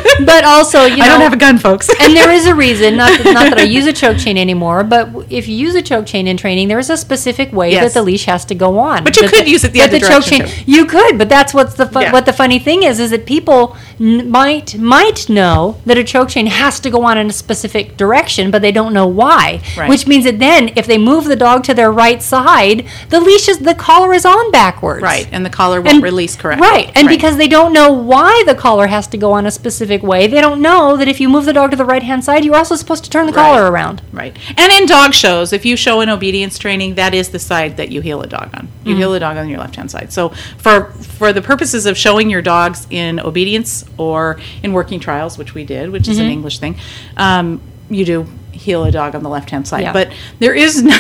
also 0.45 0.85
you 0.85 0.97
know 0.97 1.05
I 1.05 1.09
don't 1.09 1.21
have 1.21 1.33
a 1.33 1.37
gun, 1.37 1.59
folks. 1.59 1.89
and 2.01 2.15
there 2.17 2.31
is 2.31 2.47
a 2.47 2.55
reason, 2.55 2.97
not 2.97 3.11
that, 3.19 3.33
not 3.33 3.51
that 3.51 3.59
I 3.59 3.63
use 3.79 3.87
a 3.87 3.93
choke 3.93 4.19
chain 4.19 4.39
anymore, 4.39 4.85
but 4.85 5.24
if 5.35 5.49
you 5.49 5.57
use 5.57 5.75
a 5.75 5.83
choke 5.83 6.07
chain 6.07 6.27
in 6.27 6.37
training, 6.37 6.69
there 6.69 6.79
is 6.79 6.91
a 6.91 6.97
specific 6.97 7.53
way 7.53 7.73
Yes. 7.73 7.83
that 7.85 7.99
the 7.99 8.05
leash 8.05 8.25
has 8.27 8.45
to 8.47 8.55
go 8.55 8.79
on. 8.79 9.05
But 9.05 9.17
you 9.17 9.23
That 9.23 9.33
could 9.33 9.49
use 9.49 9.65
it 9.65 9.73
the 9.73 9.83
other 9.83 9.99
choke 9.99 10.09
direction, 10.25 10.39
chain, 10.41 10.49
too. 10.49 10.63
You 10.67 10.85
could, 10.87 11.19
but 11.19 11.29
that's 11.29 11.53
what's 11.55 11.75
the 11.75 11.87
fu- 11.87 12.01
Yeah. 12.01 12.13
what 12.13 12.27
the 12.27 12.33
funny 12.33 12.59
thing 12.59 12.83
is, 12.83 13.01
is 13.01 13.11
that 13.11 13.27
people 13.27 13.77
n- 14.01 14.31
might 14.31 14.79
might 14.79 15.29
know 15.29 15.77
that 15.87 15.99
a 15.99 16.05
choke 16.05 16.29
chain 16.31 16.47
has 16.47 16.81
to 16.81 16.91
go 16.91 17.05
on 17.05 17.19
in 17.19 17.29
a 17.29 17.33
specific 17.33 17.97
direction, 17.97 18.51
but 18.51 18.63
they 18.63 18.73
don't 18.73 18.93
know 18.93 19.07
why. 19.07 19.61
Right. 19.77 19.89
Which 19.89 20.07
means 20.07 20.25
that 20.25 20.39
then, 20.39 20.71
if 20.77 20.87
they 20.87 20.99
move 20.99 21.25
the 21.25 21.37
dog 21.37 21.65
to 21.65 21.75
their 21.75 21.91
right 21.93 22.23
side, 22.23 22.85
the 23.11 23.21
leash 23.21 23.49
is 23.49 23.59
the 23.59 23.75
collar 23.75 24.13
is 24.15 24.25
on 24.25 24.51
backwards. 24.51 25.03
Right, 25.03 25.27
and 25.33 25.45
the 25.45 25.51
collar 25.51 25.81
won't 25.81 25.95
And- 25.97 26.03
release 26.03 26.37
correctly. 26.37 26.67
Right, 26.69 26.91
and 26.95 27.09
because 27.09 27.37
they 27.37 27.49
don't 27.49 27.73
know 27.73 27.91
why 27.93 28.43
the 28.47 28.55
collar 28.55 28.87
has 28.89 29.07
to 29.09 29.17
go 29.17 29.33
on 29.33 29.47
a 29.47 29.51
specific 29.51 30.03
way, 30.03 30.27
they 30.27 30.41
don't 30.41 30.61
know 30.61 30.97
that 30.97 31.09
if 31.09 31.21
you 31.21 31.29
move 31.29 31.45
the 31.45 31.53
dog 31.53 31.71
to 31.71 31.77
the 31.77 31.85
right 31.85 32.03
hand 32.03 32.25
side, 32.25 32.45
you're 32.45 32.57
also 32.57 32.77
supposed 32.77 33.05
to 33.05 33.11
turn 33.11 33.27
the 33.27 33.33
collar 33.33 33.71
around. 33.71 34.03
Right. 34.13 34.37
And 34.57 34.73
in 34.73 34.87
dog 34.87 35.13
shows, 35.25 35.53
if 35.53 35.65
you 35.65 35.77
show 35.77 36.01
an 36.01 36.11
obedience 36.11 36.59
training, 36.59 36.97
that 36.97 37.15
is 37.15 37.31
the 37.31 37.39
side 37.39 37.77
that 37.79 37.91
you 37.91 38.01
heel 38.01 38.21
a 38.23 38.27
dog 38.27 38.51
on. 38.55 38.69
You 38.85 38.97
heel 38.97 39.15
a 39.15 39.21
dog 39.21 39.37
on 39.37 39.49
your 39.49 39.59
left 39.59 39.77
hand 39.77 39.91
side. 39.91 40.13
So 40.13 40.31
for 40.59 40.87
for 41.19 41.33
the 41.33 41.43
purposes 41.43 41.87
of 41.87 41.97
showing 41.97 42.29
your 42.31 42.43
dogs 42.43 42.87
in 42.91 43.21
obedience 43.21 43.85
or 43.97 44.39
in 44.63 44.73
working 44.73 45.01
trials, 45.01 45.39
which 45.39 45.55
we 45.55 45.65
did, 45.65 45.91
which 45.91 46.09
is 46.09 46.19
an 46.19 46.27
English 46.27 46.59
thing, 46.59 46.77
um, 47.17 47.61
you 47.89 48.05
do 48.05 48.27
heel 48.53 48.85
a 48.85 48.91
dog 48.91 49.15
on 49.15 49.23
the 49.23 49.29
left 49.29 49.51
hand 49.51 49.67
side. 49.67 49.83
Yeah. 49.83 49.93
But 49.93 50.13
there 50.39 50.55
is 50.55 50.83
no, 50.83 50.97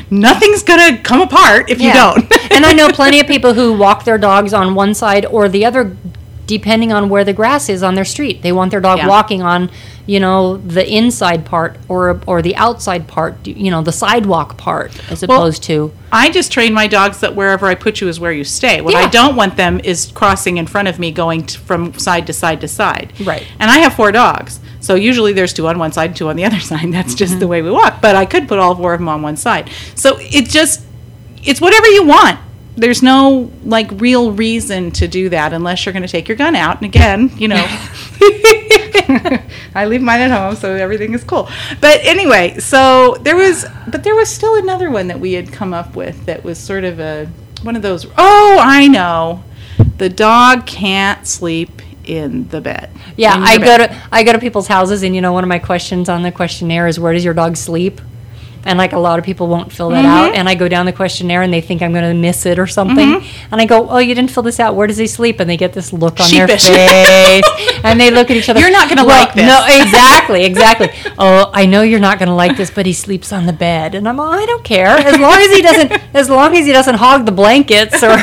nothing's 0.10 0.62
gonna 0.62 0.98
come 0.98 1.20
apart 1.22 1.70
if 1.70 1.80
you 1.80 1.92
don't. 1.92 2.30
and 2.52 2.66
I 2.66 2.72
know 2.72 2.88
plenty 2.92 3.20
of 3.20 3.26
people 3.26 3.54
who 3.54 3.72
walk 3.72 4.04
their 4.04 4.18
dogs 4.18 4.52
on 4.52 4.74
one 4.74 4.94
side 4.94 5.24
or 5.26 5.48
the 5.48 5.64
other, 5.64 5.96
depending 6.50 6.92
on 6.92 7.08
where 7.08 7.22
the 7.22 7.32
grass 7.32 7.68
is 7.68 7.80
on 7.80 7.94
their 7.94 8.04
street. 8.04 8.42
They 8.42 8.50
want 8.50 8.72
their 8.72 8.80
dog 8.80 8.98
Yeah. 8.98 9.06
walking 9.06 9.40
on, 9.40 9.70
you 10.04 10.18
know, 10.18 10.56
the 10.56 10.84
inside 10.84 11.44
part 11.44 11.76
or 11.88 12.20
or 12.26 12.42
the 12.42 12.56
outside 12.56 13.06
part, 13.06 13.46
you 13.46 13.70
know, 13.70 13.82
the 13.82 13.92
sidewalk 13.92 14.56
part, 14.56 14.90
as 15.12 15.24
Well, 15.24 15.38
opposed 15.38 15.62
to. 15.70 15.92
I 16.10 16.28
just 16.28 16.50
train 16.50 16.72
my 16.74 16.88
dogs 16.88 17.20
that 17.20 17.36
wherever 17.36 17.66
I 17.68 17.76
put 17.76 18.00
you 18.00 18.08
is 18.08 18.18
where 18.18 18.32
you 18.32 18.42
stay. 18.42 18.80
What 18.80 18.96
I 18.96 19.06
don't 19.08 19.36
want 19.36 19.56
them 19.56 19.80
is 19.84 20.10
crossing 20.12 20.56
in 20.56 20.66
front 20.66 20.88
of 20.88 20.98
me, 20.98 21.12
going 21.12 21.44
t- 21.44 21.56
from 21.56 21.94
side 22.06 22.26
to 22.26 22.32
side 22.32 22.60
to 22.62 22.68
side. 22.68 23.12
Right. 23.24 23.46
And 23.60 23.70
I 23.70 23.78
have 23.78 23.94
four 23.94 24.10
dogs, 24.10 24.58
so 24.80 24.96
usually 24.96 25.32
there's 25.32 25.52
two 25.52 25.68
on 25.68 25.78
one 25.78 25.92
side, 25.92 26.16
two 26.16 26.28
on 26.30 26.34
the 26.34 26.44
other 26.48 26.58
side. 26.58 26.92
That's 26.92 27.14
just 27.14 27.34
the 27.34 27.44
mm-hmm. 27.44 27.50
way 27.50 27.62
we 27.62 27.70
walk. 27.70 28.02
But 28.02 28.16
I 28.16 28.26
could 28.26 28.48
put 28.48 28.58
all 28.58 28.74
four 28.74 28.94
of 28.94 28.98
them 28.98 29.08
on 29.08 29.22
one 29.22 29.36
side. 29.36 29.70
So 29.94 30.18
it 30.18 30.48
just, 30.48 30.82
it's 31.44 31.60
whatever 31.60 31.86
you 31.86 32.04
want. 32.04 32.40
There's 32.80 33.02
no 33.02 33.50
like 33.64 33.88
real 33.92 34.32
reason 34.32 34.90
to 34.92 35.06
do 35.06 35.28
that 35.28 35.52
unless 35.52 35.84
you're 35.84 35.92
going 35.92 36.02
to 36.02 36.08
take 36.08 36.28
your 36.28 36.36
gun 36.36 36.56
out. 36.56 36.76
And 36.76 36.86
again, 36.86 37.30
you 37.36 37.48
know, 37.48 37.64
I 39.74 39.86
leave 39.86 40.02
mine 40.02 40.20
at 40.20 40.30
home, 40.30 40.56
so 40.56 40.74
everything 40.74 41.14
is 41.14 41.24
cool. 41.24 41.48
But 41.80 42.00
anyway, 42.04 42.58
so 42.58 43.16
there 43.20 43.36
was, 43.36 43.64
but 43.88 44.04
there 44.04 44.14
was 44.14 44.28
still 44.28 44.56
another 44.56 44.90
one 44.90 45.08
that 45.08 45.20
we 45.20 45.32
had 45.32 45.52
come 45.52 45.72
up 45.72 45.96
with 45.96 46.26
that 46.26 46.44
was 46.44 46.58
sort 46.58 46.84
of 46.84 47.00
a 47.00 47.26
one 47.62 47.76
of 47.76 47.82
those. 47.82 48.06
Oh, 48.16 48.58
I 48.60 48.86
know, 48.86 49.44
the 49.98 50.08
dog 50.08 50.66
can't 50.66 51.26
sleep 51.26 51.82
in 52.04 52.48
the 52.48 52.60
bed. 52.60 52.90
Yeah, 53.16 53.34
I 53.36 53.56
your 53.56 53.64
go 53.66 53.78
to 53.78 54.02
I 54.12 54.22
go 54.22 54.32
to 54.32 54.38
people's 54.38 54.68
houses, 54.68 55.02
and 55.02 55.14
you 55.14 55.20
know, 55.20 55.32
one 55.32 55.44
of 55.44 55.48
my 55.48 55.58
questions 55.58 56.08
on 56.08 56.22
the 56.22 56.32
questionnaire 56.32 56.86
is, 56.86 56.98
"Where 56.98 57.12
does 57.12 57.24
your 57.24 57.34
dog 57.34 57.56
sleep?" 57.56 58.00
And 58.64 58.78
like 58.78 58.92
a 58.92 58.98
lot 58.98 59.18
of 59.18 59.24
people 59.24 59.48
won't 59.48 59.72
fill 59.72 59.88
that 59.90 60.04
out, 60.04 60.28
mm-hmm. 60.28 60.38
and 60.38 60.48
I 60.48 60.54
go 60.54 60.68
down 60.68 60.84
the 60.84 60.92
questionnaire, 60.92 61.40
and 61.40 61.52
they 61.52 61.62
think 61.62 61.80
I'm 61.80 61.92
going 61.92 62.04
to 62.04 62.14
miss 62.14 62.44
it 62.44 62.58
or 62.58 62.66
something, 62.66 63.20
mm-hmm. 63.20 63.52
and 63.52 63.60
I 63.60 63.64
go, 63.64 63.88
"Oh, 63.88 63.98
you 63.98 64.14
didn't 64.14 64.30
fill 64.30 64.42
this 64.42 64.60
out. 64.60 64.74
Where 64.74 64.86
does 64.86 64.98
he 64.98 65.06
sleep?" 65.06 65.40
And 65.40 65.48
they 65.48 65.56
get 65.56 65.72
this 65.72 65.92
look 65.94 66.20
on 66.20 66.26
Sheepish. 66.26 66.66
their 66.66 66.88
face, 66.88 67.80
and 67.84 67.98
they 67.98 68.10
look 68.10 68.30
at 68.30 68.36
each 68.36 68.50
other. 68.50 68.60
You're 68.60 68.70
not 68.70 68.90
gonna 68.90 69.04
"Well, 69.04 69.24
like 69.24 69.34
this." 69.34 69.46
No, 69.46 69.64
exactly, 69.82 70.44
exactly. 70.44 70.90
oh, 71.18 71.50
I 71.54 71.64
know 71.64 71.80
you're 71.82 72.00
not 72.00 72.18
going 72.18 72.28
to 72.28 72.34
like 72.34 72.58
this, 72.58 72.70
but 72.70 72.84
he 72.84 72.92
sleeps 72.92 73.32
on 73.32 73.46
the 73.46 73.52
bed, 73.54 73.94
and 73.94 74.06
I'm, 74.06 74.20
oh, 74.20 74.24
I 74.24 74.44
don't 74.44 74.64
care 74.64 74.88
as 74.88 75.18
long 75.18 75.38
as 75.38 75.50
he 75.50 75.62
doesn't, 75.62 75.92
as 76.14 76.28
long 76.28 76.54
as 76.54 76.66
he 76.66 76.72
doesn't 76.72 76.96
hog 76.96 77.26
the 77.26 77.32
blankets 77.32 78.02
or. 78.02 78.16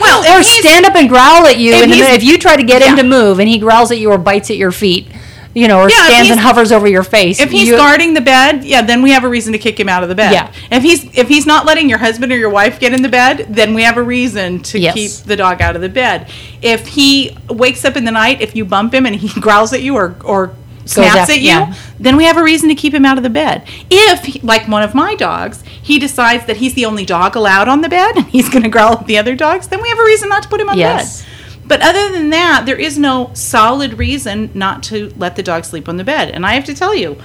Well, 0.00 0.40
or 0.40 0.42
stand 0.42 0.86
up 0.86 0.96
and 0.96 1.08
growl 1.08 1.46
at 1.46 1.56
you, 1.56 1.72
and 1.74 1.92
if 1.92 2.24
you 2.24 2.36
try 2.36 2.56
to 2.56 2.64
get 2.64 2.82
him 2.82 2.96
to 2.96 3.04
move 3.04 3.38
and 3.38 3.48
he 3.48 3.58
growls 3.58 3.92
at 3.92 3.98
you 3.98 4.10
or 4.10 4.18
bites 4.18 4.50
at 4.50 4.56
your 4.56 4.72
feet, 4.72 5.06
you 5.54 5.68
know, 5.68 5.78
or 5.80 5.88
Yeah, 5.88 6.06
stands 6.06 6.30
and 6.30 6.40
hovers 6.40 6.72
over 6.72 6.86
your 6.88 7.04
face. 7.04 7.38
If 7.40 7.50
he's 7.50 7.68
you- 7.68 7.76
guarding 7.76 8.14
the 8.14 8.20
bed, 8.20 8.64
yeah, 8.64 8.82
then 8.82 9.02
we 9.02 9.10
have 9.12 9.24
a 9.24 9.28
reason 9.28 9.52
to 9.52 9.58
kick 9.58 9.78
him 9.78 9.88
out 9.88 10.02
of 10.02 10.08
the 10.08 10.14
bed. 10.14 10.32
Yeah. 10.32 10.50
If 10.70 10.82
he's 10.82 11.04
if 11.16 11.28
he's 11.28 11.46
not 11.46 11.64
letting 11.64 11.88
your 11.88 11.98
husband 11.98 12.32
or 12.32 12.36
your 12.36 12.50
wife 12.50 12.80
get 12.80 12.92
in 12.92 13.02
the 13.02 13.08
bed, 13.08 13.46
then 13.48 13.72
we 13.74 13.82
have 13.84 13.96
a 13.96 14.02
reason 14.02 14.60
to 14.64 14.78
Yes. 14.78 14.94
keep 14.94 15.10
the 15.26 15.36
dog 15.36 15.62
out 15.62 15.76
of 15.76 15.82
the 15.82 15.88
bed. 15.88 16.28
If 16.60 16.88
he 16.88 17.36
wakes 17.48 17.84
up 17.84 17.96
in 17.96 18.04
the 18.04 18.10
night, 18.12 18.40
if 18.42 18.54
you 18.56 18.64
bump 18.64 18.92
him 18.92 19.06
and 19.06 19.14
he 19.16 19.28
growls 19.40 19.72
at 19.72 19.82
you 19.82 19.94
or 19.94 20.16
or 20.24 20.52
snaps 20.86 21.16
after- 21.16 21.32
at 21.32 21.40
you, 21.40 21.46
yeah. 21.48 21.72
then 21.98 22.14
we 22.16 22.24
have 22.24 22.36
a 22.36 22.42
reason 22.42 22.68
to 22.68 22.74
keep 22.74 22.92
him 22.92 23.06
out 23.06 23.16
of 23.16 23.22
the 23.22 23.30
bed. 23.30 23.62
If, 23.90 24.44
like 24.44 24.68
one 24.68 24.82
of 24.82 24.94
my 24.94 25.14
dogs, 25.14 25.62
he 25.82 25.98
decides 25.98 26.44
that 26.44 26.58
he's 26.58 26.74
the 26.74 26.84
only 26.84 27.06
dog 27.06 27.36
allowed 27.36 27.68
on 27.68 27.80
the 27.80 27.88
bed 27.88 28.16
and 28.16 28.26
he's 28.26 28.50
going 28.50 28.64
to 28.64 28.68
growl 28.68 28.92
at 28.98 29.06
the 29.06 29.16
other 29.16 29.34
dogs, 29.34 29.68
then 29.68 29.80
we 29.80 29.88
have 29.88 29.98
a 29.98 30.04
reason 30.04 30.28
not 30.28 30.42
to 30.42 30.48
put 30.50 30.60
him 30.60 30.68
on 30.68 30.76
Yes. 30.76 31.20
the 31.20 31.24
bed. 31.24 31.30
But 31.66 31.80
other 31.82 32.12
than 32.12 32.30
that, 32.30 32.64
there 32.66 32.78
is 32.78 32.98
no 32.98 33.30
solid 33.34 33.98
reason 33.98 34.50
not 34.54 34.82
to 34.84 35.12
let 35.16 35.36
the 35.36 35.42
dog 35.42 35.64
sleep 35.64 35.88
on 35.88 35.96
the 35.96 36.04
bed. 36.04 36.30
And 36.30 36.44
I 36.44 36.52
have 36.52 36.64
to 36.66 36.74
tell 36.74 36.94
you, 36.94 37.16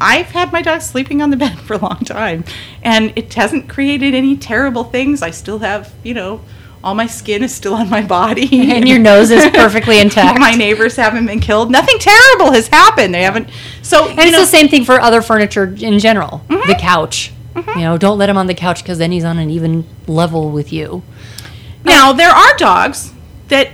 I've 0.00 0.26
had 0.26 0.52
my 0.52 0.60
dog 0.62 0.82
sleeping 0.82 1.22
on 1.22 1.30
the 1.30 1.36
bed 1.44 1.58
for 1.58 1.74
a 1.74 1.78
long 1.78 2.00
time, 2.00 2.44
and 2.82 3.12
it 3.16 3.32
hasn't 3.34 3.68
created 3.68 4.14
any 4.14 4.36
terrible 4.36 4.84
things. 4.84 5.22
I 5.22 5.30
still 5.30 5.60
have, 5.60 5.92
you 6.02 6.14
know, 6.14 6.42
all 6.84 6.94
my 6.94 7.06
skin 7.06 7.42
is 7.42 7.54
still 7.54 7.74
on 7.74 7.88
my 7.88 8.02
body, 8.02 8.70
and 8.72 8.88
your 8.88 8.98
nose 8.98 9.30
is 9.30 9.44
perfectly 9.50 9.98
intact. 10.00 10.38
my 10.38 10.52
neighbors 10.52 10.96
haven't 10.96 11.26
been 11.26 11.40
killed. 11.40 11.70
Nothing 11.70 11.98
terrible 11.98 12.52
has 12.52 12.68
happened. 12.68 13.14
They 13.14 13.22
haven't. 13.22 13.50
So 13.82 14.08
and 14.08 14.18
it's 14.20 14.36
the 14.36 14.46
same 14.46 14.68
thing 14.68 14.84
for 14.84 15.00
other 15.00 15.22
furniture 15.22 15.64
in 15.64 15.98
general. 15.98 16.42
Mm-hmm. 16.48 16.68
The 16.68 16.76
couch. 16.78 17.32
You 17.56 17.82
know, 17.82 17.96
don't 17.96 18.18
let 18.18 18.28
him 18.28 18.36
on 18.36 18.48
the 18.48 18.54
couch 18.54 18.82
because 18.82 18.98
then 18.98 19.12
he's 19.12 19.24
on 19.24 19.38
an 19.38 19.48
even 19.48 19.86
level 20.06 20.50
with 20.50 20.74
you. 20.74 21.02
now 21.84 22.12
there 22.12 22.28
are 22.28 22.56
dogs 22.58 23.12
that, 23.48 23.70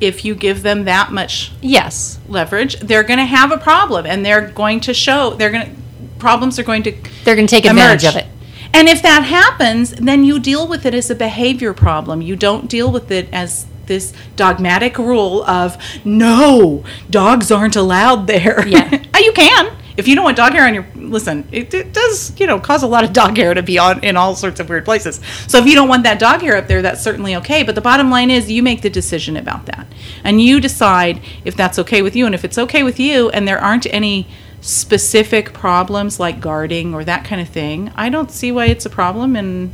if 0.00 0.24
you 0.24 0.34
give 0.34 0.62
them 0.62 0.84
that 0.84 1.10
much 1.12 1.52
Yes. 1.60 2.18
leverage, 2.28 2.78
they're 2.80 3.02
going 3.02 3.18
to 3.18 3.24
have 3.26 3.50
a 3.52 3.58
problem, 3.58 4.06
and 4.06 4.24
they're 4.24 4.48
going 4.48 4.80
to 4.80 4.94
show. 4.94 5.30
They're 5.30 5.50
going 5.50 5.66
to 5.66 5.72
problems 6.18 6.58
are 6.58 6.62
going 6.62 6.82
to 6.84 6.92
They're 7.24 7.34
going 7.36 7.46
to 7.46 7.50
take 7.54 7.66
advantage 7.66 8.04
emerge. 8.04 8.14
of 8.16 8.20
it. 8.22 8.26
And 8.72 8.88
if 8.88 9.00
that 9.02 9.22
happens, 9.22 9.90
then 9.92 10.24
you 10.24 10.38
deal 10.38 10.66
with 10.66 10.84
it 10.86 10.94
as 10.94 11.10
a 11.10 11.14
behavior 11.14 11.72
problem. 11.72 12.20
You 12.22 12.36
don't 12.36 12.68
deal 12.68 12.90
with 12.90 13.10
it 13.10 13.28
as 13.32 13.66
this 13.86 14.12
dogmatic 14.34 14.98
rule 14.98 15.44
of 15.44 15.76
no, 16.04 16.84
dogs 17.08 17.50
aren't 17.52 17.76
allowed 17.76 18.26
there. 18.26 18.66
Yeah. 18.66 19.02
You 19.26 19.32
can. 19.32 19.72
If 19.96 20.06
you 20.06 20.14
don't 20.14 20.24
want 20.24 20.36
dog 20.36 20.52
hair 20.52 20.66
on 20.66 20.74
your 20.74 20.86
listen, 20.94 21.48
it, 21.52 21.72
it 21.72 21.92
does, 21.94 22.38
you 22.38 22.46
know, 22.46 22.60
cause 22.60 22.82
a 22.82 22.86
lot 22.86 23.04
of 23.04 23.12
dog 23.12 23.36
hair 23.36 23.54
to 23.54 23.62
be 23.62 23.78
on 23.78 24.04
in 24.04 24.16
all 24.16 24.34
sorts 24.36 24.60
of 24.60 24.68
weird 24.68 24.84
places. 24.84 25.20
So 25.46 25.58
if 25.58 25.66
you 25.66 25.74
don't 25.74 25.88
want 25.88 26.02
that 26.02 26.18
dog 26.18 26.42
hair 26.42 26.56
up 26.56 26.66
there, 26.66 26.82
that's 26.82 27.02
certainly 27.02 27.34
okay. 27.36 27.62
But 27.62 27.74
the 27.74 27.80
bottom 27.80 28.10
line 28.10 28.30
is 28.30 28.50
you 28.50 28.62
make 28.62 28.82
the 28.82 28.90
decision 28.90 29.36
about 29.36 29.66
that. 29.66 29.86
And 30.22 30.40
you 30.42 30.60
decide 30.60 31.20
if 31.44 31.56
that's 31.56 31.78
okay 31.78 32.02
with 32.02 32.14
you. 32.14 32.26
And 32.26 32.34
if 32.34 32.44
it's 32.44 32.58
okay 32.58 32.82
with 32.82 33.00
you 33.00 33.30
and 33.30 33.48
there 33.48 33.58
aren't 33.58 33.86
any 33.92 34.26
specific 34.60 35.52
problems 35.54 36.18
like 36.20 36.40
guarding 36.40 36.92
or 36.92 37.04
that 37.04 37.24
kind 37.24 37.40
of 37.40 37.48
thing, 37.48 37.90
I 37.96 38.08
don't 38.08 38.30
see 38.30 38.52
why 38.52 38.66
it's 38.66 38.84
a 38.84 38.90
problem 38.90 39.34
and 39.36 39.72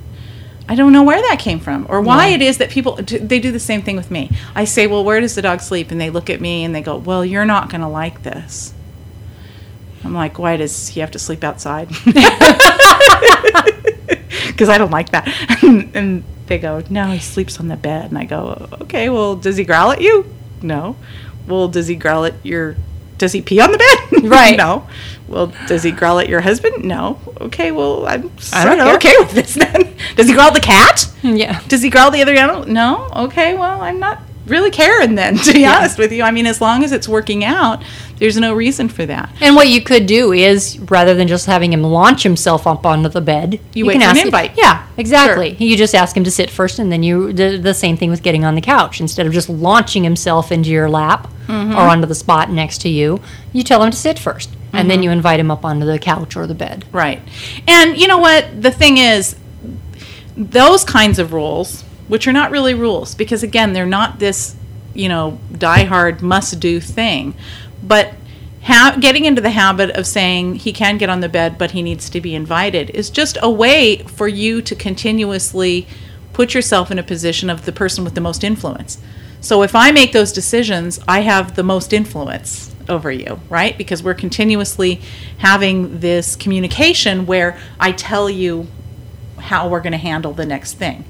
I 0.68 0.76
don't 0.76 0.92
know 0.92 1.02
where 1.02 1.20
that 1.20 1.38
came 1.40 1.58
from 1.58 1.86
or 1.88 2.00
why 2.00 2.28
Yeah. 2.28 2.34
it 2.36 2.42
is 2.42 2.58
that 2.58 2.70
people 2.70 2.94
they 3.02 3.40
do 3.40 3.50
the 3.50 3.58
same 3.58 3.82
thing 3.82 3.96
with 3.96 4.10
me. 4.12 4.30
I 4.54 4.64
say, 4.64 4.86
"Well, 4.86 5.02
where 5.02 5.20
does 5.20 5.34
the 5.34 5.42
dog 5.42 5.60
sleep?" 5.60 5.90
and 5.90 6.00
they 6.00 6.08
look 6.10 6.30
at 6.30 6.40
me 6.40 6.62
and 6.64 6.72
they 6.74 6.80
go, 6.80 6.96
"Well, 6.96 7.24
you're 7.24 7.44
not 7.44 7.68
going 7.68 7.80
to 7.80 7.88
like 7.88 8.22
this." 8.22 8.72
I'm 10.04 10.14
like, 10.14 10.38
"Why 10.38 10.56
does 10.56 10.88
he 10.88 11.00
have 11.00 11.10
to 11.12 11.18
sleep 11.18 11.44
outside?" 11.44 11.88
Cuz 14.56 14.68
I 14.68 14.78
don't 14.78 14.90
like 14.90 15.10
that. 15.10 15.28
and 15.94 16.24
they 16.46 16.58
go, 16.58 16.82
"No, 16.90 17.10
he 17.10 17.18
sleeps 17.18 17.58
on 17.60 17.68
the 17.68 17.76
bed." 17.76 18.10
And 18.10 18.18
I 18.18 18.24
go, 18.24 18.68
"Okay, 18.82 19.08
well, 19.08 19.36
does 19.36 19.56
he 19.56 19.64
growl 19.64 19.92
at 19.92 20.00
you?" 20.00 20.26
No. 20.60 20.96
Well, 21.46 21.68
does 21.68 21.88
he 21.88 21.96
growl 21.96 22.24
at 22.24 22.34
your 22.44 22.76
does 23.18 23.32
he 23.32 23.40
pee 23.40 23.60
on 23.60 23.70
the 23.70 23.78
bed? 23.78 23.98
Right. 24.28 24.56
no. 24.56 24.86
Well, 25.28 25.52
does 25.66 25.82
he 25.82 25.90
growl 25.90 26.18
at 26.18 26.28
your 26.28 26.40
husband? 26.40 26.84
No. 26.84 27.18
Okay, 27.40 27.72
well, 27.72 28.06
I'm 28.06 28.30
I 28.52 28.64
don't 28.64 28.80
of 28.80 28.94
okay 28.96 29.14
with 29.18 29.32
this 29.32 29.54
then. 29.54 29.96
Does 30.16 30.28
he 30.28 30.34
growl 30.34 30.48
at 30.48 30.54
the 30.54 30.60
cat? 30.60 31.10
Yeah. 31.22 31.60
Does 31.68 31.82
he 31.82 31.90
growl 31.90 32.08
at 32.08 32.12
the 32.12 32.22
other 32.22 32.34
animal? 32.34 32.66
No. 32.66 33.08
Okay, 33.14 33.54
well, 33.54 33.80
I'm 33.80 33.98
not 33.98 34.22
really 34.46 34.70
caring 34.70 35.14
then, 35.14 35.36
to 35.46 35.52
be 35.52 35.60
Yeah. 35.60 35.78
honest 35.78 35.98
with 35.98 36.12
you. 36.12 36.22
I 36.22 36.30
mean, 36.30 36.46
as 36.46 36.60
long 36.60 36.82
as 36.84 36.92
it's 36.92 37.08
working 37.08 37.44
out, 37.44 37.82
there's 38.18 38.36
no 38.36 38.54
reason 38.54 38.88
for 38.88 39.04
that. 39.06 39.30
And 39.40 39.56
what 39.56 39.68
you 39.68 39.80
could 39.82 40.06
do 40.06 40.32
is, 40.32 40.78
rather 40.78 41.14
than 41.14 41.26
just 41.28 41.46
having 41.46 41.72
him 41.72 41.82
launch 41.82 42.22
himself 42.22 42.66
up 42.66 42.86
onto 42.86 43.08
the 43.08 43.20
bed, 43.20 43.60
You 43.74 43.86
wait 43.86 44.00
for 44.00 44.08
an 44.08 44.18
invite. 44.18 44.52
Yeah, 44.56 44.86
exactly. 44.96 45.56
You 45.58 45.76
just 45.76 45.94
ask 45.94 46.16
him 46.16 46.24
to 46.24 46.30
sit 46.30 46.50
first, 46.50 46.78
and 46.78 46.90
then 46.92 47.02
you 47.02 47.32
the, 47.32 47.56
the 47.56 47.74
same 47.74 47.96
thing 47.96 48.10
with 48.10 48.22
getting 48.22 48.44
on 48.44 48.54
the 48.54 48.60
couch. 48.60 49.00
Instead 49.00 49.26
of 49.26 49.32
just 49.32 49.48
launching 49.48 50.04
himself 50.04 50.50
into 50.52 50.70
your 50.70 50.88
lap 50.88 51.28
Mm-hmm. 51.48 51.72
or 51.72 51.80
onto 51.80 52.06
the 52.06 52.14
spot 52.14 52.50
next 52.50 52.82
to 52.82 52.88
you, 52.88 53.20
you 53.52 53.64
tell 53.64 53.82
him 53.82 53.90
to 53.90 53.96
sit 53.96 54.16
1st 54.16 54.46
and 54.46 54.54
Mm-hmm. 54.54 54.88
then 54.88 55.02
you 55.02 55.10
invite 55.10 55.40
him 55.40 55.50
up 55.50 55.64
onto 55.64 55.84
the 55.84 55.98
couch 55.98 56.36
or 56.36 56.46
the 56.46 56.54
bed. 56.54 56.84
Right. 56.92 57.20
And 57.66 57.98
you 57.98 58.06
know 58.06 58.18
what? 58.18 58.62
The 58.62 58.70
thing 58.70 58.98
is, 58.98 59.34
those 60.36 60.84
kinds 60.84 61.18
of 61.18 61.32
rules, 61.32 61.84
which 62.08 62.26
are 62.26 62.32
not 62.32 62.50
really 62.50 62.74
rules, 62.74 63.14
because 63.14 63.42
again, 63.42 63.72
they're 63.72 63.86
not 63.86 64.18
this, 64.18 64.56
you 64.94 65.08
know, 65.08 65.38
die-hard 65.56 66.22
must-do 66.22 66.80
thing, 66.80 67.34
but 67.82 68.14
ha- 68.64 68.96
getting 69.00 69.24
into 69.24 69.40
the 69.40 69.50
habit 69.50 69.90
of 69.90 70.06
saying 70.06 70.56
he 70.56 70.72
can 70.72 70.98
get 70.98 71.08
on 71.08 71.20
the 71.20 71.28
bed, 71.28 71.58
but 71.58 71.72
he 71.72 71.82
needs 71.82 72.10
to 72.10 72.20
be 72.20 72.34
invited, 72.34 72.90
is 72.90 73.10
just 73.10 73.38
a 73.42 73.50
way 73.50 73.98
for 73.98 74.28
you 74.28 74.60
to 74.62 74.74
continuously 74.74 75.86
put 76.32 76.54
yourself 76.54 76.90
in 76.90 76.98
a 76.98 77.02
position 77.02 77.50
of 77.50 77.64
the 77.64 77.72
person 77.72 78.04
with 78.04 78.14
the 78.14 78.20
most 78.20 78.42
influence. 78.42 78.98
So 79.40 79.62
if 79.62 79.74
I 79.74 79.90
make 79.90 80.12
those 80.12 80.32
decisions, 80.32 81.00
I 81.08 81.20
have 81.20 81.56
the 81.56 81.64
most 81.64 81.92
influence 81.92 82.74
over 82.88 83.10
you, 83.10 83.40
right? 83.48 83.76
Because 83.76 84.02
we're 84.02 84.14
continuously 84.14 85.00
having 85.38 86.00
this 86.00 86.36
communication 86.36 87.26
where 87.26 87.58
I 87.78 87.92
tell 87.92 88.30
you 88.30 88.66
how 89.38 89.68
we're 89.68 89.80
going 89.80 89.92
to 89.92 89.98
handle 89.98 90.32
the 90.32 90.46
next 90.46 90.74
thing. 90.74 91.04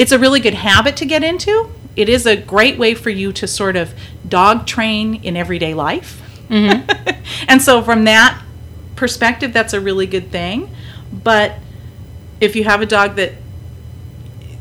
It's 0.00 0.12
a 0.12 0.18
really 0.18 0.40
good 0.40 0.54
habit 0.54 0.96
to 0.96 1.04
get 1.04 1.22
into. 1.22 1.70
It 1.94 2.08
is 2.08 2.24
a 2.24 2.34
great 2.34 2.78
way 2.78 2.94
for 2.94 3.10
you 3.10 3.34
to 3.34 3.46
sort 3.46 3.76
of 3.76 3.92
dog 4.26 4.66
train 4.66 5.16
in 5.16 5.36
everyday 5.36 5.74
life. 5.74 6.22
Mm-hmm. 6.48 7.22
and 7.48 7.60
so, 7.60 7.82
from 7.82 8.04
that 8.04 8.42
perspective, 8.96 9.52
that's 9.52 9.74
a 9.74 9.80
really 9.80 10.06
good 10.06 10.32
thing. 10.32 10.74
But 11.12 11.56
if 12.40 12.56
you 12.56 12.64
have 12.64 12.80
a 12.80 12.86
dog 12.86 13.16
that 13.16 13.34